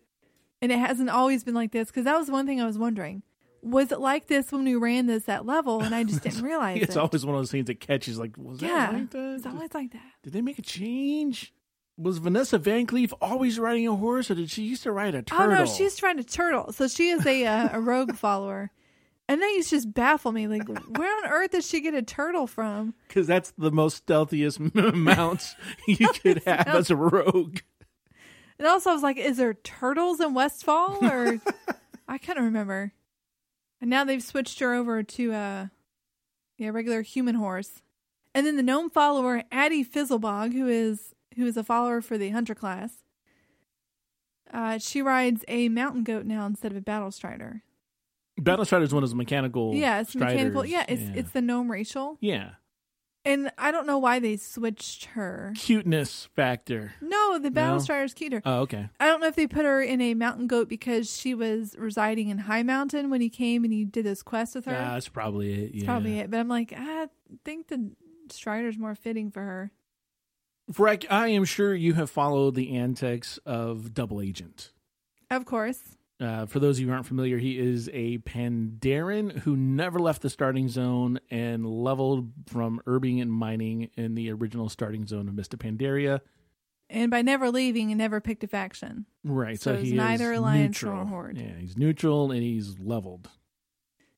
[0.63, 3.23] And it hasn't always been like this because that was one thing I was wondering.
[3.67, 6.81] Was it like this when we ran this at level and I just didn't realize
[6.81, 6.99] it's it?
[6.99, 9.35] always one of those things that catches like, was yeah, that like that?
[9.37, 10.03] it's always like that.
[10.23, 11.53] Did they make a change?
[11.99, 15.23] Was Vanessa Van Cleef always riding a horse, or did she used to ride a
[15.23, 15.47] turtle?
[15.47, 16.73] Oh no, she's trying to turtle.
[16.73, 18.71] So she is a uh, a rogue follower,
[19.29, 20.47] and that used to just baffle me.
[20.47, 22.93] Like, where on earth did she get a turtle from?
[23.09, 24.61] because that's the most stealthiest
[24.95, 25.55] mounts
[25.89, 27.61] you could have as a rogue.
[28.59, 31.41] And also, I was like, is there turtles in Westfall or
[32.09, 32.93] I can't remember.
[33.81, 35.71] And now they've switched her over to a
[36.57, 37.83] yeah regular human horse.
[38.35, 42.31] And then the gnome follower Addie Fizzlebog, who is who is a follower for the
[42.31, 43.05] hunter class.
[44.53, 47.63] Uh, she rides a mountain goat now instead of a battle strider.
[48.39, 49.75] Battle Strider is one of those mechanical.
[49.75, 50.65] yeah, it's mechanical.
[50.65, 52.19] Yeah, it's it's the gnome racial.
[52.21, 52.51] yeah
[53.27, 55.53] And I don't know why they switched her.
[55.57, 56.93] cuteness factor.
[57.01, 57.81] No, the battle No?
[57.83, 58.41] strider's cuter.
[58.45, 58.89] Oh, okay.
[59.01, 62.29] I don't know if they put her in a mountain goat because she was residing
[62.29, 64.77] in High Mountain when he came and he did those quest with her.
[64.77, 65.75] Ah, that's probably it.
[65.75, 65.85] Yeah.
[65.87, 66.31] Probably it.
[66.31, 67.09] But I'm like, I
[67.45, 67.91] think the
[68.31, 69.73] strider's more fitting for her.
[70.73, 74.73] Freck, I am sure you have followed the antics of Double Agent.
[75.31, 75.96] Of course.
[76.19, 80.23] Uh, for those of you who aren't familiar, he is a Pandaren who never left
[80.23, 85.35] the starting zone and leveled from herbing and mining in the original starting zone of
[85.35, 86.21] Mists of Pandaria.
[86.89, 89.05] And by never leaving, he never picked a faction.
[89.25, 90.97] Right, So so, he's neither is alliance neutral.
[90.97, 91.37] nor horde.
[91.39, 93.29] Yeah, he's neutral and he's leveled.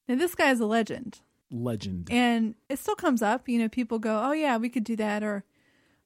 [0.06, 1.20] Now, this guy is a legend.
[1.50, 2.08] Legend.
[2.12, 3.48] And it still comes up.
[3.48, 5.22] You know, people go, oh, yeah, we could do that.
[5.24, 5.44] Or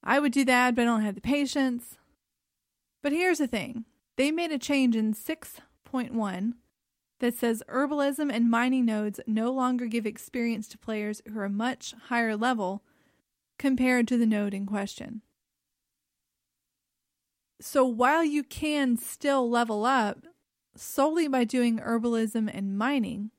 [0.03, 1.99] I would do that, but I don't have the patience.
[3.03, 3.85] But here's the thing
[4.17, 5.15] they made a change in
[5.93, 6.55] 6.1
[7.21, 11.95] that says herbalism and mining nodes no longer give experience to players who are much
[12.09, 12.83] higher level
[13.59, 15.23] compared to the node in question.
[17.61, 20.25] So while you can still level up
[20.75, 23.31] solely by doing herbalism and mining,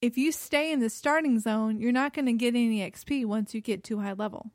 [0.00, 3.52] if you stay in the starting zone, you're not going to get any XP once
[3.52, 4.52] you get too high level.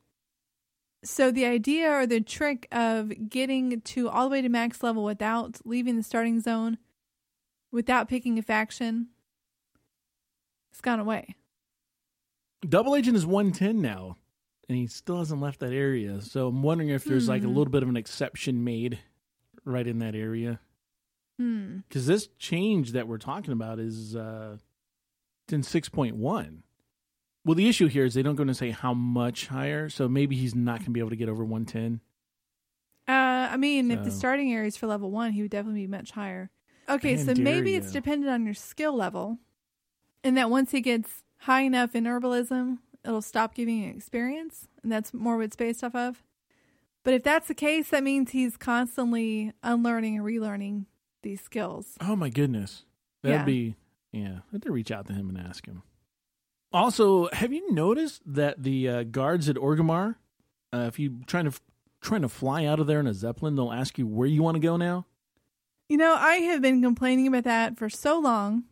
[1.03, 5.03] So the idea or the trick of getting to all the way to max level
[5.03, 6.77] without leaving the starting zone,
[7.71, 9.07] without picking a faction,
[10.71, 11.35] it's gone away.
[12.67, 14.17] Double Agent is 110 now,
[14.67, 16.21] and he still hasn't left that area.
[16.21, 17.55] So I'm wondering if there's like a Hmm.
[17.55, 18.99] little bit of an exception made
[19.63, 20.59] right in that area.
[21.39, 21.79] Hmm.
[21.87, 24.57] Because this change that we're talking about is uh,
[25.51, 26.63] in 6.1.
[27.45, 30.35] Well, the issue here is they don't go and say how much higher, so maybe
[30.35, 32.01] he's not going to be able to get over 110.
[33.07, 35.87] Uh, I mean, if the starting area is for level one, he would definitely be
[35.87, 36.49] much higher.
[36.89, 39.37] Okay, so maybe it's dependent on your skill level,
[40.23, 44.91] and that once he gets high enough in herbalism, it'll stop giving you experience, and
[44.91, 46.23] that's more what it's based off of.
[47.03, 50.85] But if that's the case, that means he's constantly unlearning and relearning
[51.23, 51.95] these skills.
[52.01, 52.83] Oh my goodness,
[53.21, 53.45] that'd Yeah.
[53.45, 53.75] be
[54.11, 54.39] yeah.
[54.49, 55.83] I have to reach out to him and ask him.
[56.73, 60.15] Also, have you noticed that the uh, guards at Orgrimmar,
[60.73, 61.57] uh, if you trying to
[62.01, 64.55] trying to fly out of there in a zeppelin, they'll ask you where you want
[64.55, 65.05] to go now.
[65.89, 68.63] You know, I have been complaining about that for so long,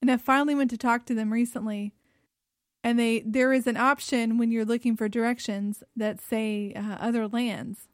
[0.00, 1.92] and I finally went to talk to them recently.
[2.82, 7.26] And they there is an option when you're looking for directions that say uh, other
[7.26, 7.88] lands,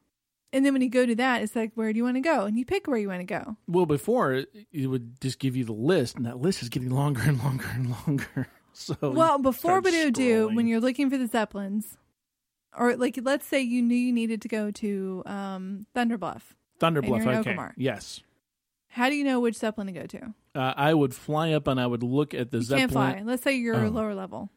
[0.53, 2.45] and then when you go to that, it's like where do you want to go,
[2.45, 3.57] and you pick where you want to go.
[3.69, 7.23] Well, before it, would just give you the list, and that list is getting longer
[7.25, 8.49] and longer and longer.
[8.73, 11.99] So well, before what it would do when you're looking for the zeppelins,
[12.79, 17.01] or like let's say you knew you needed to go to um, Thunder Bluff, Thunder
[17.03, 17.73] Bluff, and you're in okay, Orgrimmar.
[17.77, 18.21] yes,
[18.89, 20.35] how do you know which zeppelin to go to?
[20.57, 22.81] uh, I would fly up and I would look at the You zeppelin.
[22.89, 23.23] can't fly.
[23.25, 23.89] Let's say you're Oh.
[23.89, 24.51] lower level.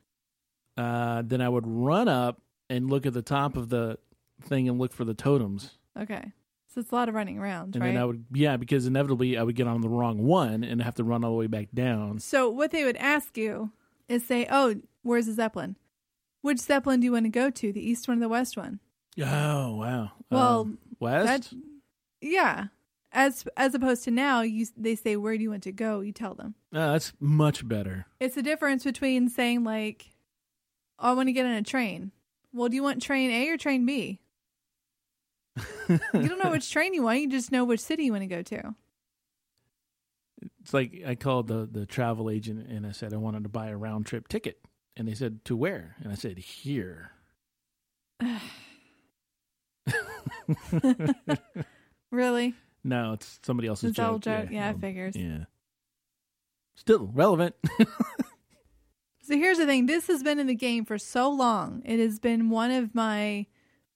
[0.75, 3.99] Uh, then I would run up and look at the top of the
[4.41, 5.77] thing and look for the totems.
[5.99, 6.31] Okay,
[6.67, 7.93] so it's a lot of running around, And right?
[7.93, 10.95] then I would, yeah, because inevitably I would get on the wrong one and have
[10.95, 12.17] to run all the way back down.
[12.19, 13.71] So what they would ask you
[14.07, 15.77] is say, "Oh, where's the zeppelin?
[16.41, 17.71] Which zeppelin do you want to go to?
[17.71, 18.79] The east one or the west one?"
[19.21, 20.11] Oh wow!
[20.31, 21.51] Well, Um, west.
[21.51, 21.57] that-
[22.23, 22.67] Yeah.
[23.11, 26.11] As as opposed to now, you they say, "Where do you want to go?" You
[26.11, 26.55] tell them.
[26.73, 28.07] Uh, that's much better.
[28.19, 30.07] It's the difference between saying like,
[30.97, 32.11] oh, "I want to get on a train."
[32.53, 34.19] Well, do you want train A or train B?
[35.87, 37.19] You don't know which train you want.
[37.19, 38.73] You just know which city you want to go to.
[40.61, 43.67] It's like I called the the travel agent and I said I wanted to buy
[43.67, 44.57] a round trip ticket,
[44.97, 47.11] and they said to where, and I said here.
[52.13, 52.53] Really?
[52.83, 54.21] No, it's somebody else's It's joke.
[54.21, 54.47] joke.
[54.51, 55.15] Yeah, it um, figures.
[55.15, 55.45] Yeah.
[56.75, 57.55] Still relevant.
[59.25, 61.81] So here's the thing this has been in the game for so long.
[61.85, 63.45] It has been one of my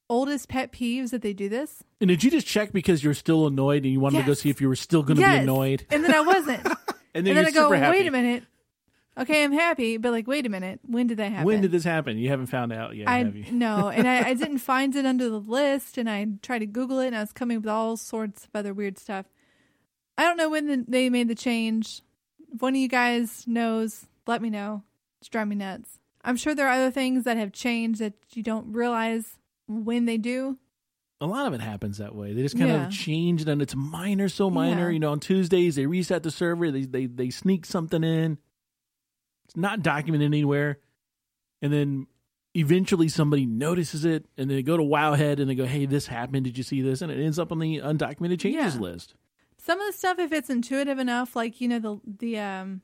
[0.08, 1.84] oldest pet peeves that they do this.
[2.00, 4.48] and did you just check because you're still annoyed and you wanted to go see
[4.48, 5.40] if you were still going to Yes.
[5.40, 5.84] be annoyed?
[5.90, 6.64] And then I wasn't.
[6.64, 6.76] And
[7.14, 7.98] and then, then you're I go, happy.
[7.98, 8.44] wait a minute.
[9.18, 10.80] Okay, I'm happy, but like, wait a minute.
[10.86, 11.46] When did that happen?
[11.46, 12.18] When did this happen?
[12.18, 13.46] You haven't found out yet, I have you?
[13.50, 17.00] no, and I, I didn't find it under the list, and I tried to Google
[17.00, 19.26] it, and I was coming up with all sorts of other weird stuff.
[20.16, 22.02] I don't know when the, they made the change.
[22.52, 24.82] If one of you guys knows, let me know.
[25.20, 25.98] It's driving me nuts.
[26.24, 30.16] I'm sure there are other things that have changed that you don't realize when they
[30.18, 30.58] do.
[31.20, 32.32] A lot of it happens that way.
[32.32, 32.86] They just kind Yeah.
[32.86, 34.86] of change it, and it's minor, so minor.
[34.88, 34.92] Yeah.
[34.94, 36.70] You know, on Tuesdays they reset the server.
[36.70, 38.38] They they they sneak something in.
[39.48, 40.78] It's not documented anywhere,
[41.62, 42.06] and then
[42.54, 46.44] eventually somebody notices it, and they go to Wowhead and they go, "Hey, this happened.
[46.44, 48.80] Did you see this?" And it ends up on the undocumented changes Yeah.
[48.80, 49.14] list.
[49.56, 52.82] Some of the stuff, if it's intuitive enough, like you know the the um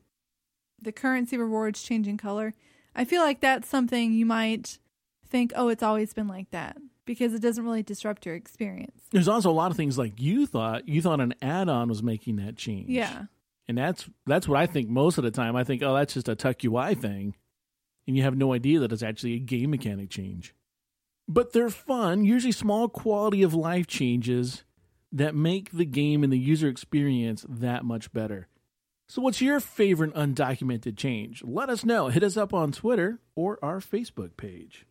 [0.80, 2.54] the currency rewards changing color,
[2.94, 4.78] I feel like that's something you might
[5.26, 9.02] think, oh, it's always been like that because it doesn't really disrupt your experience.
[9.10, 12.36] There's also a lot of things like you thought you thought an add-on was making
[12.36, 12.88] that change.
[12.88, 13.24] Yeah,
[13.66, 15.56] And that's that's what I think most of the time.
[15.56, 17.34] I think, oh, that's just a Tukui thing.
[18.06, 20.54] And you have no idea that it's actually a game mechanic change.
[21.26, 24.64] But they're fun, usually small quality of life changes
[25.10, 28.48] that make the game and the user experience that much better.
[29.06, 31.42] So, what's your favorite undocumented change?
[31.42, 32.08] Let us know.
[32.08, 34.86] Hit us up on Twitter or our Facebook page.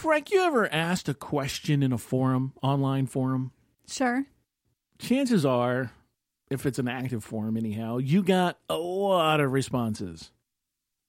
[0.00, 3.52] Frank, you ever asked a question in a forum, online forum?
[3.86, 4.24] Sure.
[4.98, 5.92] Chances are,
[6.48, 10.30] if it's an active forum anyhow, you got a lot of responses,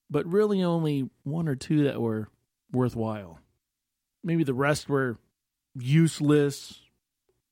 [0.09, 2.27] but really only one or two that were
[2.73, 3.39] worthwhile.
[4.25, 5.17] Maybe the rest were
[5.73, 6.81] useless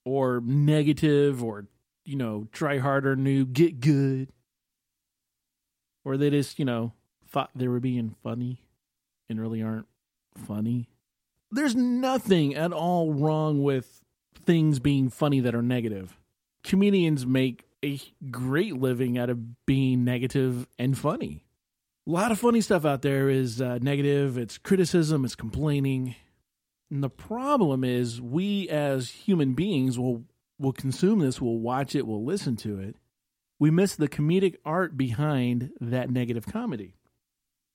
[0.03, 1.67] or negative or,
[2.03, 4.27] you know, try harder, new, get good.
[6.03, 6.91] Or they just, you know,
[7.29, 8.59] thought they were being funny
[9.29, 9.87] and really aren't
[10.35, 10.89] funny.
[11.51, 14.01] There's nothing at all wrong with
[14.45, 16.17] things being funny that are negative.
[16.63, 21.43] Comedians make a great living out of being negative and funny.
[22.07, 26.15] A lot of funny stuff out there is uh, negative, it's criticism, it's complaining.
[26.91, 30.23] And the problem is we as human beings will
[30.57, 32.97] will consume this, will watch it, will listen to it.
[33.59, 36.95] We miss the comedic art behind that negative comedy.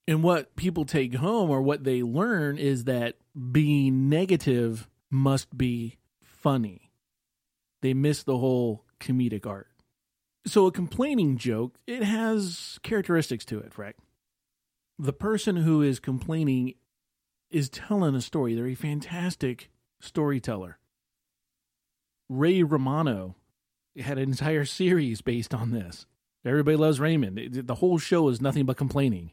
[0.06, 3.16] And what people take home or what they learn is that
[3.52, 6.90] being negative must be funny.
[7.82, 9.68] They miss the whole comedic art.
[10.46, 13.96] So a complaining joke, it has characteristics to it, Frank.
[14.98, 16.74] The person who is complaining
[17.50, 18.54] is telling a story.
[18.54, 19.70] They're a fantastic
[20.00, 20.78] storyteller.
[22.28, 23.36] Ray Romano
[23.96, 26.06] had an entire series based on this.
[26.44, 27.66] Everybody loves Raymond.
[27.66, 29.32] The whole show is nothing but complaining.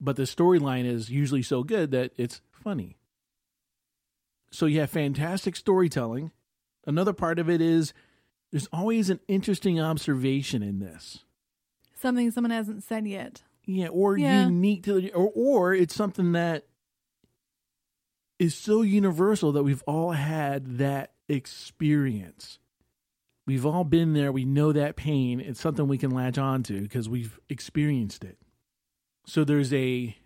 [0.00, 2.96] But the storyline is usually so good that it's funny.
[4.50, 6.30] So you have fantastic storytelling.
[6.86, 7.92] Another part of it is
[8.50, 11.24] there's always an interesting observation in this.
[11.96, 13.42] Something someone hasn't said yet.
[13.64, 14.46] Yeah, or Yeah.
[14.46, 16.64] unique to the, or or it's something that
[18.38, 22.58] is so universal that we've all had that experience.
[23.46, 25.40] We've all been there, we know that pain.
[25.40, 28.38] It's something we can latch on to because we've experienced it.
[29.28, 30.16] So there's a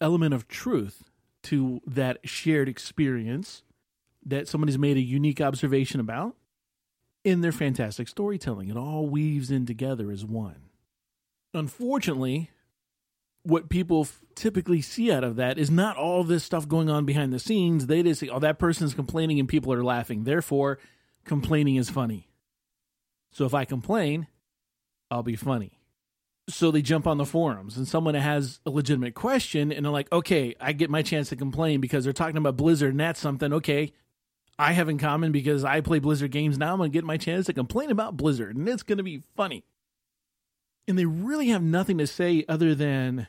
[0.00, 1.10] element of truth
[1.44, 3.62] to that shared experience
[4.26, 6.34] that somebody's made a unique observation about
[7.22, 8.68] in their fantastic storytelling.
[8.68, 10.70] It all weaves in together as one.
[11.54, 12.50] Unfortunately,
[13.44, 17.04] what people f- typically see out of that is not all this stuff going on
[17.04, 17.86] behind the scenes.
[17.86, 20.24] They just see, oh, that person's complaining and people are laughing.
[20.24, 20.80] Therefore,
[21.24, 22.28] complaining is funny.
[23.30, 24.26] So if I complain,
[25.12, 25.77] I'll be funny.
[26.48, 30.10] So they jump on the forums and someone has a legitimate question and they're like,
[30.10, 33.52] okay, I get my chance to complain because they're talking about Blizzard and that's something,
[33.52, 33.92] okay,
[34.58, 36.72] I have in common because I play Blizzard games now.
[36.72, 39.64] I'm to get my chance to complain about Blizzard and it's to be funny.
[40.88, 43.26] And they really have nothing to say other than,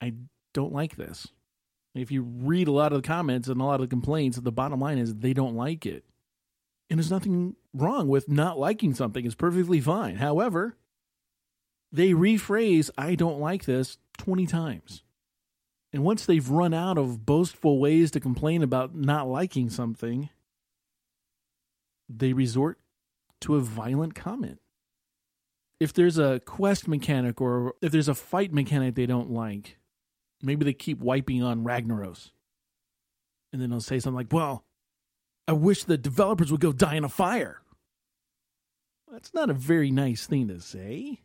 [0.00, 0.14] I
[0.52, 1.28] don't like this.
[1.94, 4.50] If you read a lot of the comments and a lot of the complaints, the
[4.50, 6.04] bottom line is they don't like it.
[6.90, 10.16] And there's nothing wrong with not liking something, it's perfectly fine.
[10.16, 10.76] However,
[11.92, 15.02] they rephrase, I don't like this 20 times.
[15.92, 20.30] And once they've run out of boastful ways to complain about not liking something,
[22.08, 22.78] they resort
[23.42, 24.58] to a violent comment.
[25.80, 29.76] If there's a quest mechanic or if there's a fight mechanic they don't like,
[30.40, 32.30] maybe they keep wiping on Ragnaros.
[33.52, 34.64] And then they'll say something like, Well,
[35.46, 37.60] I wish the developers would go die in a fire.
[39.10, 41.20] That's not a very nice thing to say.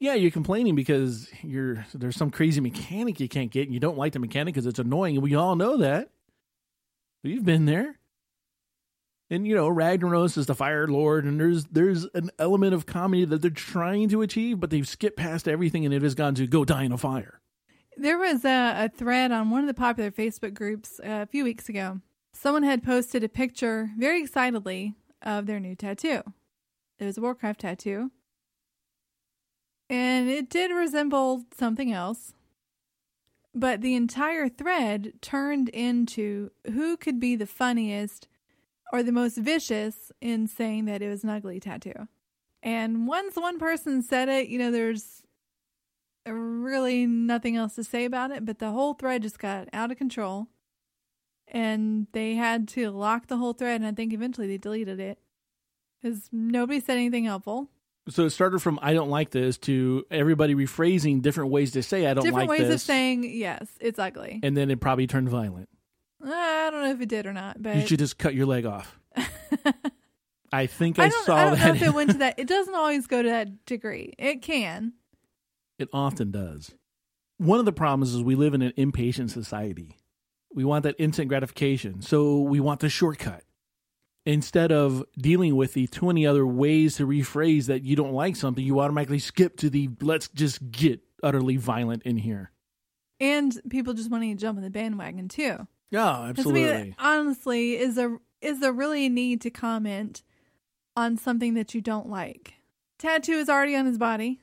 [0.00, 3.98] Yeah, you're complaining because you're there's some crazy mechanic you can't get and you don't
[3.98, 6.08] like the mechanic because it's annoying, and we all know that.
[7.22, 7.98] We've been there.
[9.28, 13.26] And you know, Ragnaros is the Fire Lord, and there's there's an element of comedy
[13.26, 16.46] that they're trying to achieve, but they've skipped past everything and it has gone to
[16.46, 17.40] go die in a fire.
[17.98, 21.44] There was a, a thread on one of the popular Facebook groups uh, a few
[21.44, 22.00] weeks ago.
[22.32, 26.22] Someone had posted a picture very excitedly of their new tattoo.
[26.98, 28.10] It was a Warcraft tattoo.
[29.90, 32.32] And it did resemble something else.
[33.52, 38.28] But the entire thread turned into who could be the funniest
[38.92, 42.06] or the most vicious in saying that it was an ugly tattoo.
[42.62, 45.24] And once one person said it, you know, there's
[46.24, 49.98] really nothing else to say about it, but the whole thread just got out of
[49.98, 50.46] control.
[51.48, 55.18] And they had to lock the whole thread, and I think eventually they deleted it
[56.00, 57.70] because nobody said anything helpful.
[58.10, 62.06] So it started from I don't like this to everybody rephrasing different ways to say
[62.06, 62.24] I don't like this.
[62.24, 62.82] Different like ways this.
[62.82, 64.40] of saying, yes, it's ugly.
[64.42, 65.68] and then it probably turned violent.
[66.24, 68.46] Uh, I don't know if it did or not, but You should just cut your
[68.46, 68.98] leg off.
[70.52, 71.76] I think I, I don't, saw I don't know that.
[71.76, 72.38] if it went to that.
[72.38, 74.12] It doesn't always go to that degree.
[74.18, 74.94] It can.
[75.78, 76.72] it often does.
[77.38, 79.96] One of the problems is we live in an impatient society.
[80.52, 82.02] We want that instant gratification.
[82.02, 83.44] So we want the shortcut.
[84.30, 88.64] Instead of dealing with the 20 other ways to rephrase that you don't like something,
[88.64, 92.52] you automatically skip to the let's just get utterly violent in here.
[93.18, 95.66] And people just wanting to jump on the bandwagon too.
[95.90, 96.62] Yeah, 'Cause, I absolutely.
[96.82, 100.22] mean, honestly, is there is there really a need to comment
[100.96, 102.54] on something that you don't like?
[102.98, 104.40] Tattoo is already on his body.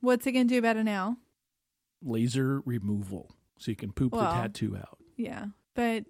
[0.00, 1.16] What's he gonna do about it now?
[2.02, 3.30] Laser removal.
[3.58, 4.98] So you can poop the tattoo out.
[5.16, 5.46] Yeah.
[5.74, 6.04] But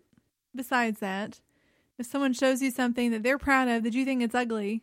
[0.54, 1.40] besides that,
[1.98, 4.82] if someone shows you something that they're proud of that you think it's ugly,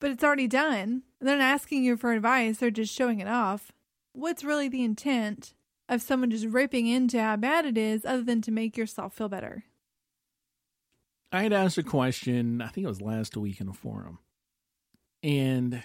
[0.00, 3.72] but it's already done, they're not asking you for advice, they're just showing it off.
[4.12, 5.54] What's really the intent
[5.88, 9.28] of someone just ripping into how bad it is other than to make yourself feel
[9.28, 9.64] better?
[11.30, 14.18] I had asked a question, I think it was last week in a forum,
[15.22, 15.82] and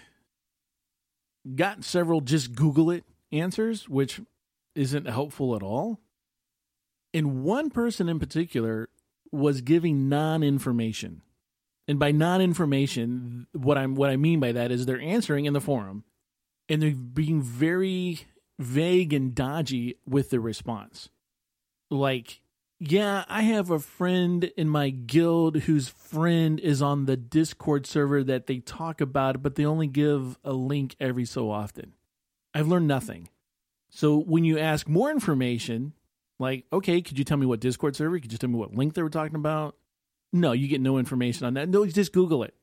[1.56, 4.22] got several just Google it answers, which
[4.76, 6.00] isn't helpful at all.
[7.14, 8.90] And one person in particular
[9.34, 11.22] was giving non information.
[11.88, 15.54] And by non information, what I'm what I mean by that is they're answering in
[15.54, 16.04] the forum
[16.70, 18.22] and they're being very
[18.60, 21.10] vague and dodgy with the response.
[21.90, 22.42] Like,
[22.80, 28.24] yeah, I have a friend in my guild whose friend is on the Discord server
[28.24, 31.94] that they talk about, but they only give a link every so often.
[32.54, 33.30] I've learned nothing.
[33.90, 35.94] So when you ask more information,
[36.40, 38.20] like, okay, could you tell me what Discord server?
[38.20, 39.76] Could you tell me what link they were talking about?
[40.32, 41.70] No, you get no information on that.
[41.70, 42.56] No, just Google it.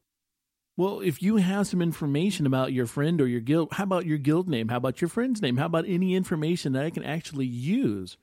[0.77, 4.19] Well, if you have some information about your friend or your guild, how about your
[4.19, 4.69] guild name?
[4.69, 5.57] How about your friend's name?
[5.57, 8.17] How about any information that I can actually use?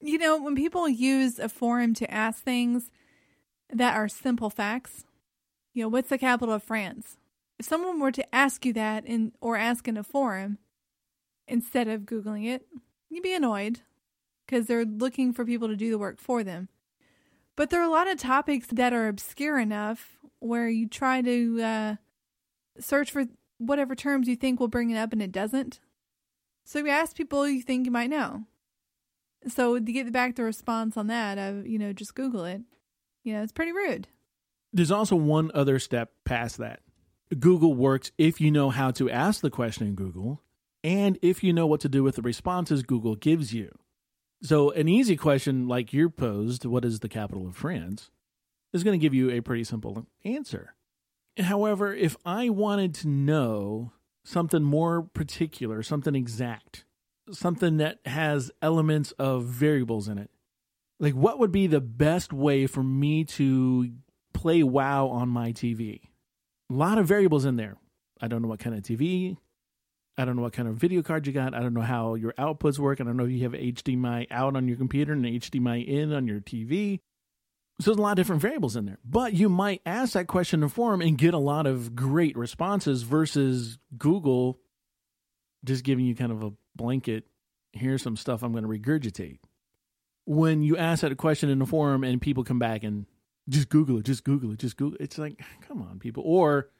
[0.00, 2.90] You know, when people use a forum to ask things
[3.72, 5.04] that are simple facts,
[5.72, 7.16] you know, what's the capital of France?
[7.58, 10.58] If someone were to ask you that in or ask in a forum
[11.48, 12.66] instead of googling it,
[13.08, 13.80] you'd be annoyed
[14.46, 16.68] because they're looking for people to do the work for them.
[17.56, 21.62] But there are a lot of topics that are obscure enough where you try to
[21.62, 21.96] uh,
[22.78, 23.26] search for
[23.58, 25.80] whatever terms you think will bring it up and it doesn't.
[26.64, 28.44] So you ask people you think you might know.
[29.48, 32.62] So to get back the response on that of, you know, just Google it,
[33.24, 34.08] you know, it's pretty rude.
[34.72, 36.80] There's also one other step past that.
[37.38, 40.42] Google works if you know how to ask the question in Google
[40.84, 43.70] and if you know what to do with the responses Google gives you.
[44.42, 48.10] So, an easy question like you're posed, what is the capital of France,
[48.72, 50.74] is going to give you a pretty simple answer.
[51.38, 53.92] However, if I wanted to know
[54.24, 56.84] something more particular, something exact,
[57.30, 60.30] something that has elements of variables in it,
[60.98, 63.92] like what would be the best way for me to
[64.34, 66.00] play WoW on my TV?
[66.68, 67.76] A lot of variables in there.
[68.20, 69.36] I don't know what kind of TV.
[70.22, 71.54] I don't know what kind of video card you got.
[71.54, 73.00] I don't know how your outputs work.
[73.00, 76.28] I don't know if you have HDMI out on your computer and HDMI in on
[76.28, 77.00] your TV.
[77.80, 78.98] So there's a lot of different variables in there.
[79.04, 82.36] But you might ask that question in a forum and get a lot of great
[82.36, 84.60] responses versus Google
[85.64, 87.24] just giving you kind of a blanket,
[87.72, 89.38] here's some stuff I'm going to regurgitate.
[90.24, 93.06] When you ask that question in a forum and people come back and
[93.48, 96.22] just Google it, just Google it, just Google it, it's like, come on, people.
[96.24, 96.70] Or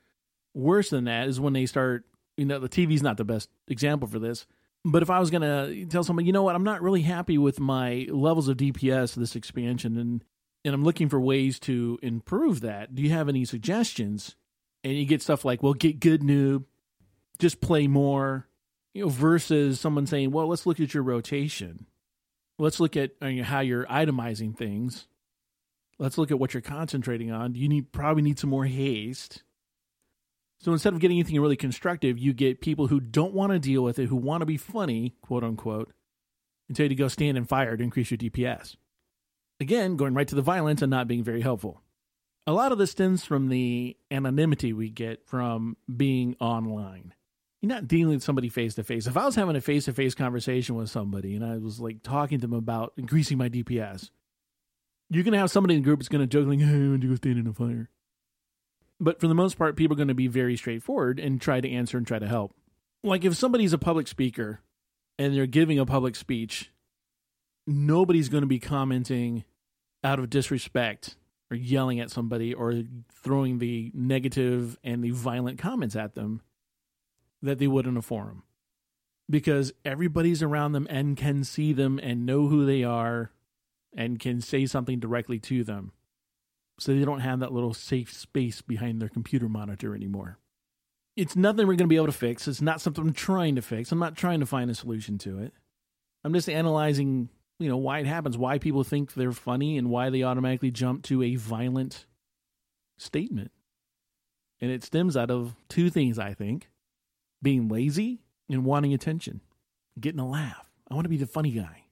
[0.55, 2.05] worse than that is when they start,
[2.37, 4.47] you know, the TV's not the best example for this.
[4.85, 7.39] But if I was going to tell somebody, you know what, I'm not really happy
[7.39, 10.25] with my levels of DPS this expansion and
[10.65, 12.95] and I'm looking for ways to improve that.
[12.95, 14.37] Do you have any suggestions?
[14.85, 16.65] And you get stuff like, well, get good noob,
[17.39, 18.47] just play more,
[18.95, 21.87] you know, versus someone saying, well, let's look at your rotation.
[22.59, 25.09] Let's look at uh, how you're itemizing things.
[25.99, 27.55] Let's look at what you're concentrating on.
[27.55, 29.43] You need probably need some more haste.
[30.63, 33.83] So instead of getting anything really constructive, you get people who don't want to deal
[33.83, 35.93] with it, who want to be funny, quote unquote,
[36.69, 38.77] and tell you to go stand and fire to increase your DPS.
[39.59, 41.83] Again, going right to the violence and not being very helpful.
[42.47, 47.13] A lot of this stems from the anonymity we get from being online.
[47.61, 49.09] You're not dealing with somebody face to face.
[49.09, 52.05] If I was having a face to face conversation with somebody and I was like
[52.05, 54.11] talking to them about increasing my DPS,
[55.11, 56.89] you're going to have somebody in the group that's going to joke like, hey, I
[56.89, 57.91] want to go stand in a fire.
[59.03, 61.69] But for the most part, people are going to be very straightforward and try to
[61.69, 62.55] answer and try to help.
[63.03, 64.61] Like if somebody's a public speaker
[65.19, 66.71] and they're giving a public speech,
[67.67, 69.43] nobody's going to be commenting
[70.05, 71.17] out of disrespect
[71.51, 76.41] or yelling at somebody or throwing the negative and the violent comments at them
[77.43, 78.45] that they would in a forum
[79.29, 83.33] because everybody's around them and can see them and know who they are
[83.97, 85.91] and can say something directly to them.
[86.83, 90.39] So they don't have that little safe space behind their computer monitor anymore.
[91.17, 92.49] It's nothing we're going to be able to fix.
[92.49, 93.93] It's not something I'm trying to fix.
[93.93, 95.53] I'm not trying to find a solution to it.
[96.25, 97.29] I'm just analyzing,
[97.61, 101.05] you know, why it happens, why people think they're funny, and why they automatically jump
[101.05, 102.05] to a violent
[102.99, 103.53] statement.
[104.61, 106.69] And it stems out of two things, I think
[107.41, 109.41] being lazy and wanting attention,
[110.01, 110.69] getting a laugh.
[110.91, 111.85] I want to be the funny guy.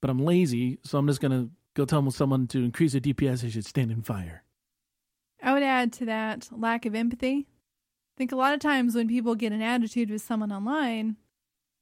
[0.00, 3.42] But I'm lazy, so I'm just going to go tell someone to increase their DPS,
[3.42, 4.44] they should stand in fire.
[5.42, 7.46] I would add to that lack of empathy.
[7.48, 11.16] I think a lot of times when people get an attitude with someone online,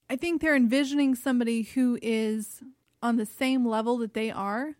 [0.08, 2.62] I think they're envisioning somebody who is
[3.02, 4.76] on the same level that they are,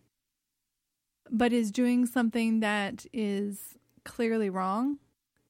[1.29, 4.97] but is doing something that is clearly wrong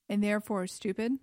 [0.10, 1.14] and therefore stupid.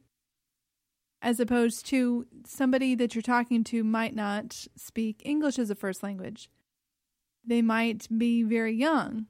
[1.21, 6.03] As opposed to somebody that you're talking to might not speak English as a first
[6.03, 6.49] language.
[7.49, 9.27] They might be very young,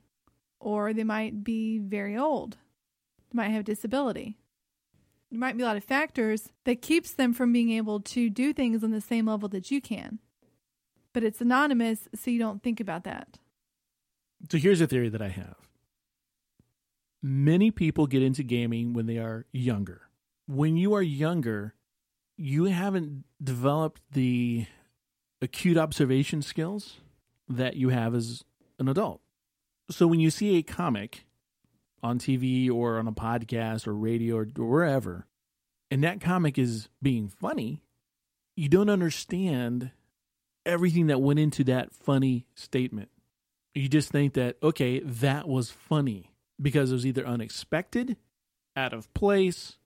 [0.60, 2.56] or they might be very old.
[3.30, 4.38] They might have disability
[5.30, 8.52] there might be a lot of factors that keeps them from being able to do
[8.52, 10.20] things on the same level that you can.
[11.12, 13.38] But it's anonymous, so you don't think about that.
[14.50, 15.56] So here's a theory that I have.
[17.22, 20.02] Many people get into gaming when they are younger.
[20.46, 21.74] When you are younger,
[22.36, 24.66] you haven't developed the
[25.42, 27.00] acute observation skills
[27.48, 28.44] that you have as
[28.78, 29.20] an adult.
[29.90, 31.26] So when you see a comic
[32.02, 35.26] on TV or on a podcast or radio or wherever,
[35.90, 37.82] and that comic is being funny,
[38.56, 39.90] you don't understand
[40.66, 43.08] everything that went into that funny statement.
[43.74, 48.16] You just think that, okay, that was funny because it was either unexpected,
[48.76, 49.78] out of place,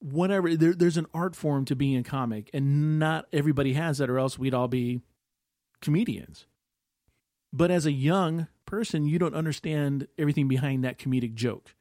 [0.00, 0.54] whatever.
[0.56, 4.18] There, there's an art form to being a comic, and not everybody has that, or
[4.18, 5.00] else we'd all be
[5.80, 6.46] comedians.
[7.56, 11.76] But as a young person, you don't understand everything behind that comedic joke.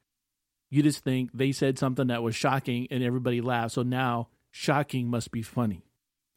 [0.70, 3.74] You just think they said something that was shocking and everybody laughed.
[3.74, 5.84] So now shocking must be funny.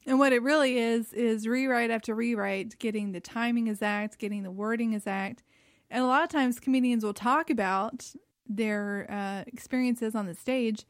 [0.06, 4.50] And what it really is, is rewrite after rewrite, getting the timing exact, getting the
[4.50, 5.42] wording exact.
[5.90, 8.14] And a lot of times comedians will talk about
[8.48, 10.86] their uh, experiences on the stage,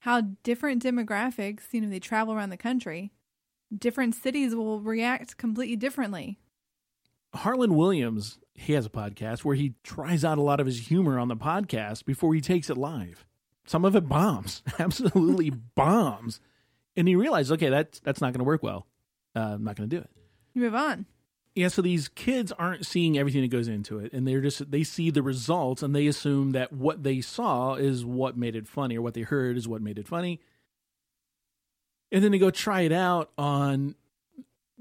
[0.00, 3.12] how different demographics, you know, they travel around the country,
[3.72, 6.40] different cities will react completely differently.
[7.34, 11.18] Harland Williams, he has a podcast where he tries out a lot of his humor
[11.18, 13.26] on the podcast before he takes it live.
[13.66, 16.40] Some of it bombs, absolutely bombs.
[16.96, 18.86] And he realized, okay, that's that's not going to work well.
[19.34, 20.10] Uh, I'm not going to do it.
[20.54, 21.06] You move on.
[21.56, 24.82] Yeah, so these kids aren't seeing everything that goes into it, and they're just they
[24.82, 28.96] see the results and they assume that what they saw is what made it funny,
[28.96, 30.40] or what they heard is what made it funny.
[32.12, 33.96] And then they go try it out on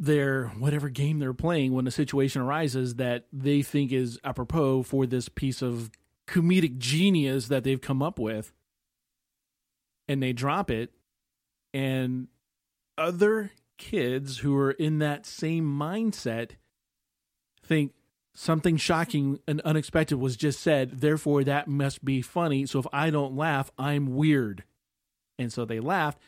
[0.03, 5.05] their whatever game they're playing when a situation arises that they think is apropos for
[5.05, 5.89] this piece of
[6.27, 8.51] comedic genius that they've come up with
[10.09, 10.91] and they drop it
[11.73, 12.27] and
[12.97, 16.51] other kids who are in that same mindset
[17.65, 17.93] think
[18.33, 22.65] something shocking and unexpected was just said therefore that must be funny.
[22.65, 24.65] So if i don't laugh i'm weird.
[25.39, 26.19] And so they laughed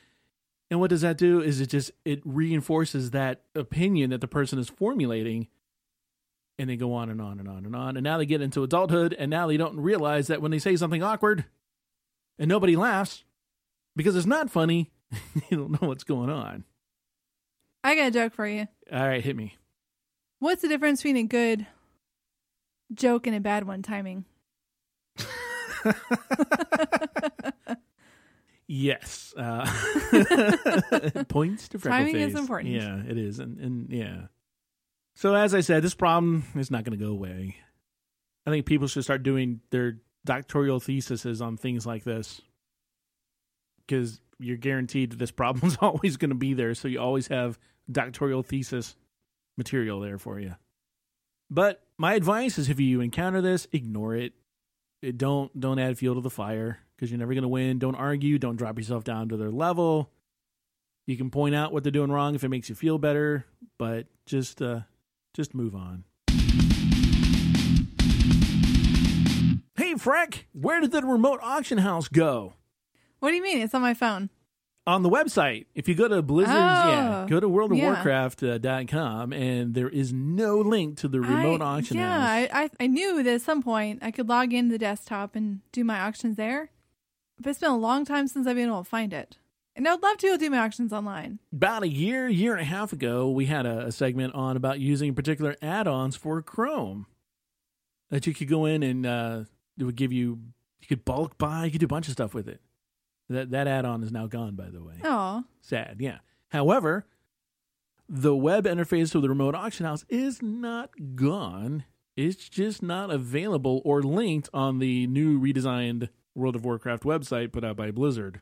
[0.70, 4.60] and what does that do is it just it reinforces that opinion that the person
[4.60, 5.48] is formulating
[6.58, 8.64] and they go on and on and on and on and now they get into
[8.64, 11.46] adulthood and now they don't realize that when they say something awkward
[12.40, 13.24] and nobody laughs
[13.96, 14.92] because it's not funny,
[15.50, 16.64] you don't know what's going on.
[17.84, 18.68] I got a joke for you.
[18.92, 19.58] All right, hit me.
[20.40, 21.68] What's the difference between a good
[22.94, 24.26] joke and a bad one timing?
[28.68, 29.34] Yes.
[29.38, 29.66] Uh,
[31.28, 32.74] points to freckle Timing is important.
[32.74, 33.40] Yeah, it is.
[33.40, 34.28] And, and yeah.
[35.16, 37.58] So as I said, this problem is not going to go away.
[38.46, 42.42] I think people should start doing their doctoral theses on things like this
[43.86, 46.74] because you're guaranteed this problem is always going to be there.
[46.74, 47.60] So you always have
[47.92, 48.96] doctoral thesis
[49.58, 50.56] material there for you.
[51.50, 54.34] But my advice is if you encounter this, ignore it.
[55.12, 57.80] Don't don't add fuel to the fire because you're never going to win.
[57.80, 58.38] Don't argue.
[58.38, 60.12] Don't drop yourself down to their level.
[61.06, 63.46] You can point out what they're doing wrong if it makes you feel better,
[63.78, 64.82] but just uh,
[65.34, 66.04] just move on.
[69.78, 72.54] Hey, Freck, where did the remote auction house go?
[73.20, 73.60] What do you mean?
[73.60, 74.30] It's on my phone.
[74.88, 77.96] On the website, if you go to Blizzard's, yeah, Oh, go to World of yeah.
[78.04, 82.50] worldofwarcraft.com, and there is no link to the remote I, auction yeah, house.
[82.54, 85.62] I, I I knew that at some point I could log into the desktop and
[85.72, 86.70] do my auctions there.
[87.42, 89.38] But it's been a long time since I've been able to find it.
[89.76, 91.40] And I would love to do my auctions online.
[91.52, 94.80] about a year, year and a half ago, we had a, a segment on about
[94.80, 97.08] using particular add-ons for Chrome
[98.10, 99.44] that you could go in and uh,
[99.78, 100.40] it would give you
[100.80, 102.62] you could bulk buy, you could do a bunch of stuff with it.
[103.30, 104.96] That that add-on is now gone, by the way.
[105.04, 106.20] Oh, Sad, yeah.
[106.50, 107.08] However,
[108.08, 111.86] the web interface of the remote auction house is not gone.
[112.16, 117.64] It's just not available or linked on the new redesigned World of Warcraft website put
[117.64, 118.42] out by Blizzard.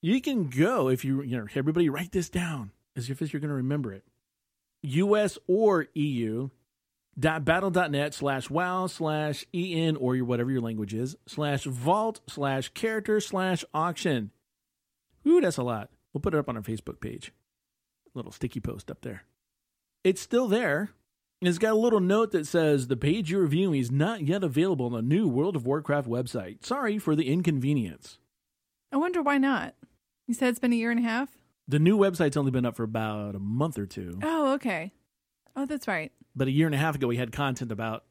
[0.00, 3.48] You can go if you, you know, everybody write this down as if you're going
[3.48, 4.04] to remember it.
[4.82, 6.50] US or EU
[7.16, 13.20] battle.net slash wow slash en or your whatever your language is slash vault slash character
[13.20, 14.30] slash auction.
[15.26, 15.90] Ooh, that's a lot.
[16.12, 17.32] We'll put it up on our Facebook page.
[18.14, 19.22] Little sticky post up there.
[20.04, 20.90] It's still there.
[21.40, 24.44] And it's got a little note that says the page you're viewing is not yet
[24.44, 26.64] available on the new World of Warcraft website.
[26.64, 28.18] Sorry for the inconvenience.
[28.92, 29.74] I wonder why not.
[30.26, 31.28] You said it's been a year and a half?
[31.66, 34.18] The new website's only been up for about a month or two.
[34.22, 34.92] Oh, okay.
[35.56, 36.12] Oh, that's right.
[36.36, 38.04] But a year and a half ago, we had content about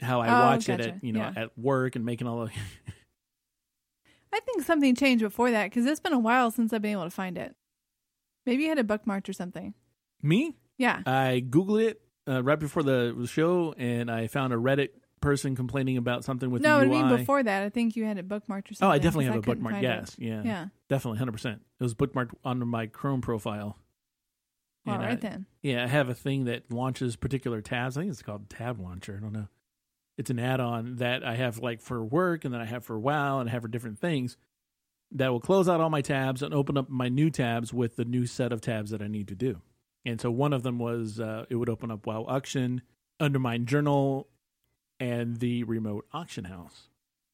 [0.00, 1.32] how I Oh, watched it at you know Yeah.
[1.36, 2.50] at work and making all the.
[4.32, 7.04] I think something changed before that because it's been a while since I've been able
[7.04, 7.56] to find it.
[8.46, 9.74] Maybe you had it bookmarked or something.
[10.22, 11.02] Me, Yeah.
[11.04, 15.96] I googled it uh, right before the show, and I found a Reddit person complaining
[15.96, 17.62] about something with no, the I mean before that.
[17.62, 18.88] I think you had it bookmarked or something.
[18.88, 19.76] oh, I definitely have a bookmark.
[19.76, 19.82] it.
[19.82, 20.66] Yes, yeah, Yeah.
[20.88, 21.62] definitely, hundred percent.
[21.78, 23.76] It was bookmarked under my Chrome profile.
[24.86, 25.46] Well, And I- then.
[25.62, 27.96] Yeah, I have a thing that launches particular tabs.
[27.96, 29.16] I think it's called Tab Launcher.
[29.16, 29.48] I don't know.
[30.16, 33.40] It's an add-on that I have like for work, and then I have for WoW,
[33.40, 34.36] and I have for different things
[35.12, 38.04] that will close out all my tabs and open up my new tabs with the
[38.04, 39.60] new set of tabs that I need to do.
[40.04, 42.80] And so one of them was uh, it would open up WoWuction,
[43.18, 44.28] Undermine Journal,
[44.98, 46.88] and the remote auction house,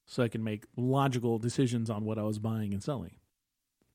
[0.07, 3.16] so I can make logical decisions on what I was buying and selling.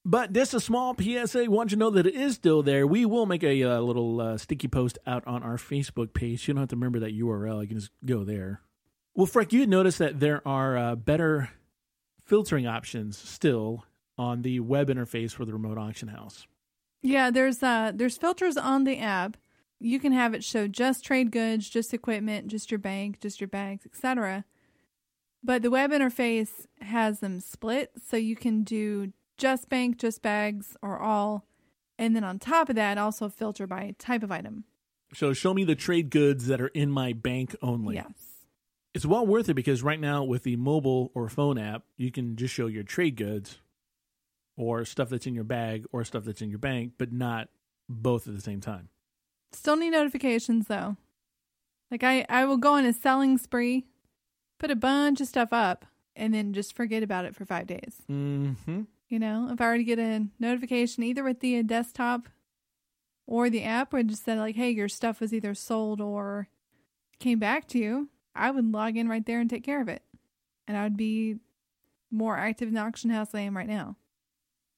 [0.03, 1.45] But just a small PSA.
[1.49, 2.87] Want you to know that it is still there.
[2.87, 6.47] We will make a uh, little uh, sticky post out on our Facebook page.
[6.47, 7.61] You don't have to remember that URL.
[7.61, 8.61] You can just go there.
[9.13, 11.49] Well, Frank, you noticed that there are uh, better
[12.25, 13.85] filtering options still
[14.17, 16.47] on the web interface for the remote auction house.
[17.01, 19.37] Yeah, there's uh there's filters on the app.
[19.79, 23.47] You can have it show just trade goods, just equipment, just your bank, just your
[23.47, 24.45] bags, etc.
[25.43, 29.11] But the web interface has them split, so you can do
[29.41, 31.47] just bank, just bags, or all.
[31.97, 34.65] And then on top of that, also filter by type of item.
[35.13, 37.95] So show me the trade goods that are in my bank only.
[37.95, 38.13] Yes.
[38.93, 42.35] It's well worth it because right now with the mobile or phone app, you can
[42.35, 43.59] just show your trade goods
[44.57, 47.49] or stuff that's in your bag or stuff that's in your bank, but not
[47.89, 48.89] both at the same time.
[49.53, 50.97] Still need notifications though.
[51.89, 53.85] Like I, I will go on a selling spree,
[54.59, 55.85] put a bunch of stuff up,
[56.15, 57.95] and then just forget about it for five days.
[58.09, 58.81] Mm-hmm.
[59.11, 62.29] You know, if I were to get a notification either with the desktop
[63.27, 66.47] or the app where it just said like, "Hey, your stuff was either sold or
[67.19, 70.01] came back to you," I would log in right there and take care of it,
[70.65, 71.39] and I would be
[72.09, 73.97] more active in the auction house than I am right now.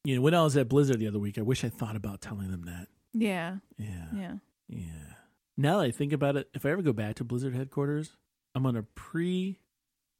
[0.04, 2.20] You know, when I was at Blizzard the other week, I wish I thought about
[2.20, 2.88] telling them that.
[3.14, 4.08] Yeah, Yeah.
[4.16, 4.34] yeah.
[4.68, 5.14] Yeah.
[5.58, 8.18] Now that I think about it, if I ever go back to Blizzard headquarters,
[8.56, 9.60] I'm going to pre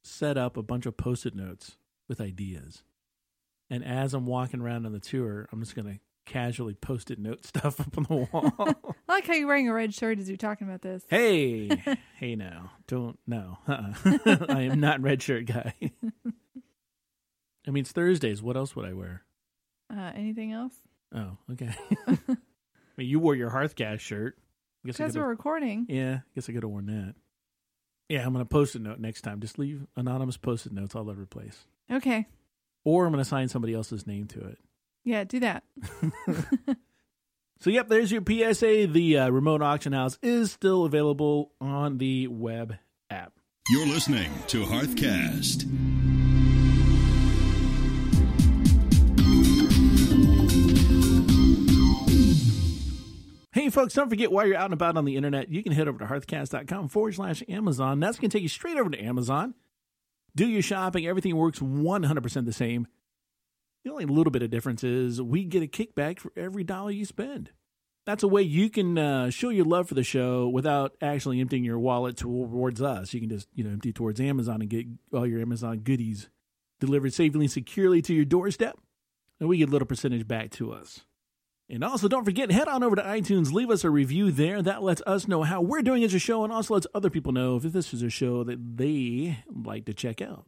[0.04, 1.76] set up a bunch of post it notes
[2.08, 2.84] with ideas.
[3.70, 7.18] And as I'm walking around on the tour, I'm just going to casually post it
[7.18, 8.52] note stuff up on the wall.
[9.08, 11.04] I like how you're wearing a red shirt as you're talking about this.
[11.08, 11.68] hey,
[12.16, 12.72] hey now.
[12.86, 13.58] Don't, no.
[13.68, 14.46] Uh-uh.
[14.48, 15.74] I am not red shirt guy.
[17.66, 18.42] I mean, it's Thursdays.
[18.42, 19.22] What else would I wear?
[19.94, 20.74] Uh, anything else?
[21.14, 21.70] Oh, okay.
[22.08, 22.16] I
[22.96, 24.36] mean, you wore your Hearthcast shirt.
[24.84, 25.86] I guess Because we're recording.
[25.88, 27.14] Yeah, I guess I could have worn that.
[28.08, 29.40] Yeah, I'm gonna post a note next time.
[29.40, 32.26] Just leave anonymous post-it notes all over the place, Okay.
[32.84, 34.58] Or I'm gonna sign somebody else's name to it.
[35.04, 35.64] Yeah, do that.
[37.64, 38.88] So, yep, there's your PSA.
[38.88, 42.76] The uh, remote auction house is still available on the web
[43.08, 43.32] app.
[43.70, 45.64] You're listening to Hearthcast.
[53.52, 55.88] Hey, folks, don't forget while you're out and about on the internet, you can head
[55.88, 57.98] over to hearthcast.com forward slash Amazon.
[57.98, 59.54] That's going to take you straight over to Amazon.
[60.36, 61.06] Do your shopping.
[61.06, 62.86] Everything works 100% the same.
[63.84, 67.04] The only little bit of difference is we get a kickback for every dollar you
[67.04, 67.50] spend.
[68.06, 71.64] That's a way you can uh, show your love for the show without actually emptying
[71.64, 73.14] your wallet towards us.
[73.14, 76.28] You can just, you know, empty towards Amazon and get all your Amazon goodies
[76.80, 78.78] delivered safely and securely to your doorstep.
[79.40, 81.04] And we get a little percentage back to us.
[81.68, 84.60] And also, don't forget, head on over to iTunes, leave us a review there.
[84.60, 87.32] That lets us know how we're doing as a show and also lets other people
[87.32, 90.44] know if this is a show that they like to check out.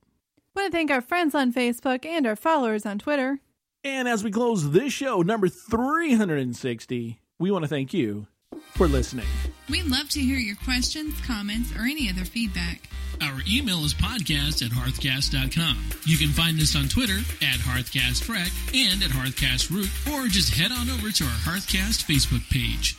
[0.54, 3.40] want to thank our friends on Facebook and our followers on Twitter.
[3.82, 8.26] And as we close this show, number 360, we want to thank you
[8.74, 9.26] for listening.
[9.68, 12.88] We'd love to hear your questions, comments, or any other feedback.
[13.20, 15.78] Our email is podcast at hearthcast.com.
[16.04, 20.90] You can find us on Twitter at hearthcastrec and at hearthcastroot, or just head on
[20.90, 22.96] over to our Hearthcast Facebook page.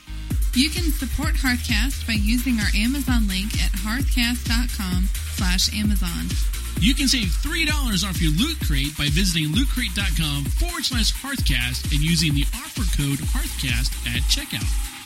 [0.54, 6.34] You can support Hearthcast by using our Amazon link at hearthcast.com slash Amazon.
[6.80, 7.70] You can save $3
[8.08, 13.20] off your Loot Crate by visiting lootcrate.com forward slash Hearthcast and using the offer code
[13.20, 14.97] Hearthcast at checkout.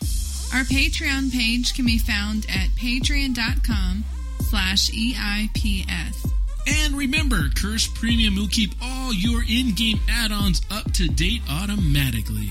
[0.53, 4.03] Our Patreon page can be found at patreon.com
[4.41, 6.29] slash E EIPS.
[6.67, 12.49] And remember, Curse Premium will keep all your in-game add-ons up to date automatically.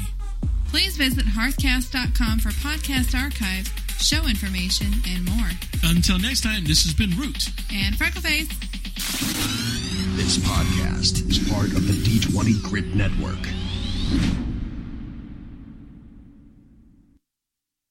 [0.69, 5.51] Please visit hearthcast.com for podcast archives, show information, and more.
[5.85, 7.51] Until next time, this has been Root.
[7.73, 8.49] And Freckleface.
[10.17, 13.39] This podcast is part of the D20 Grit Network.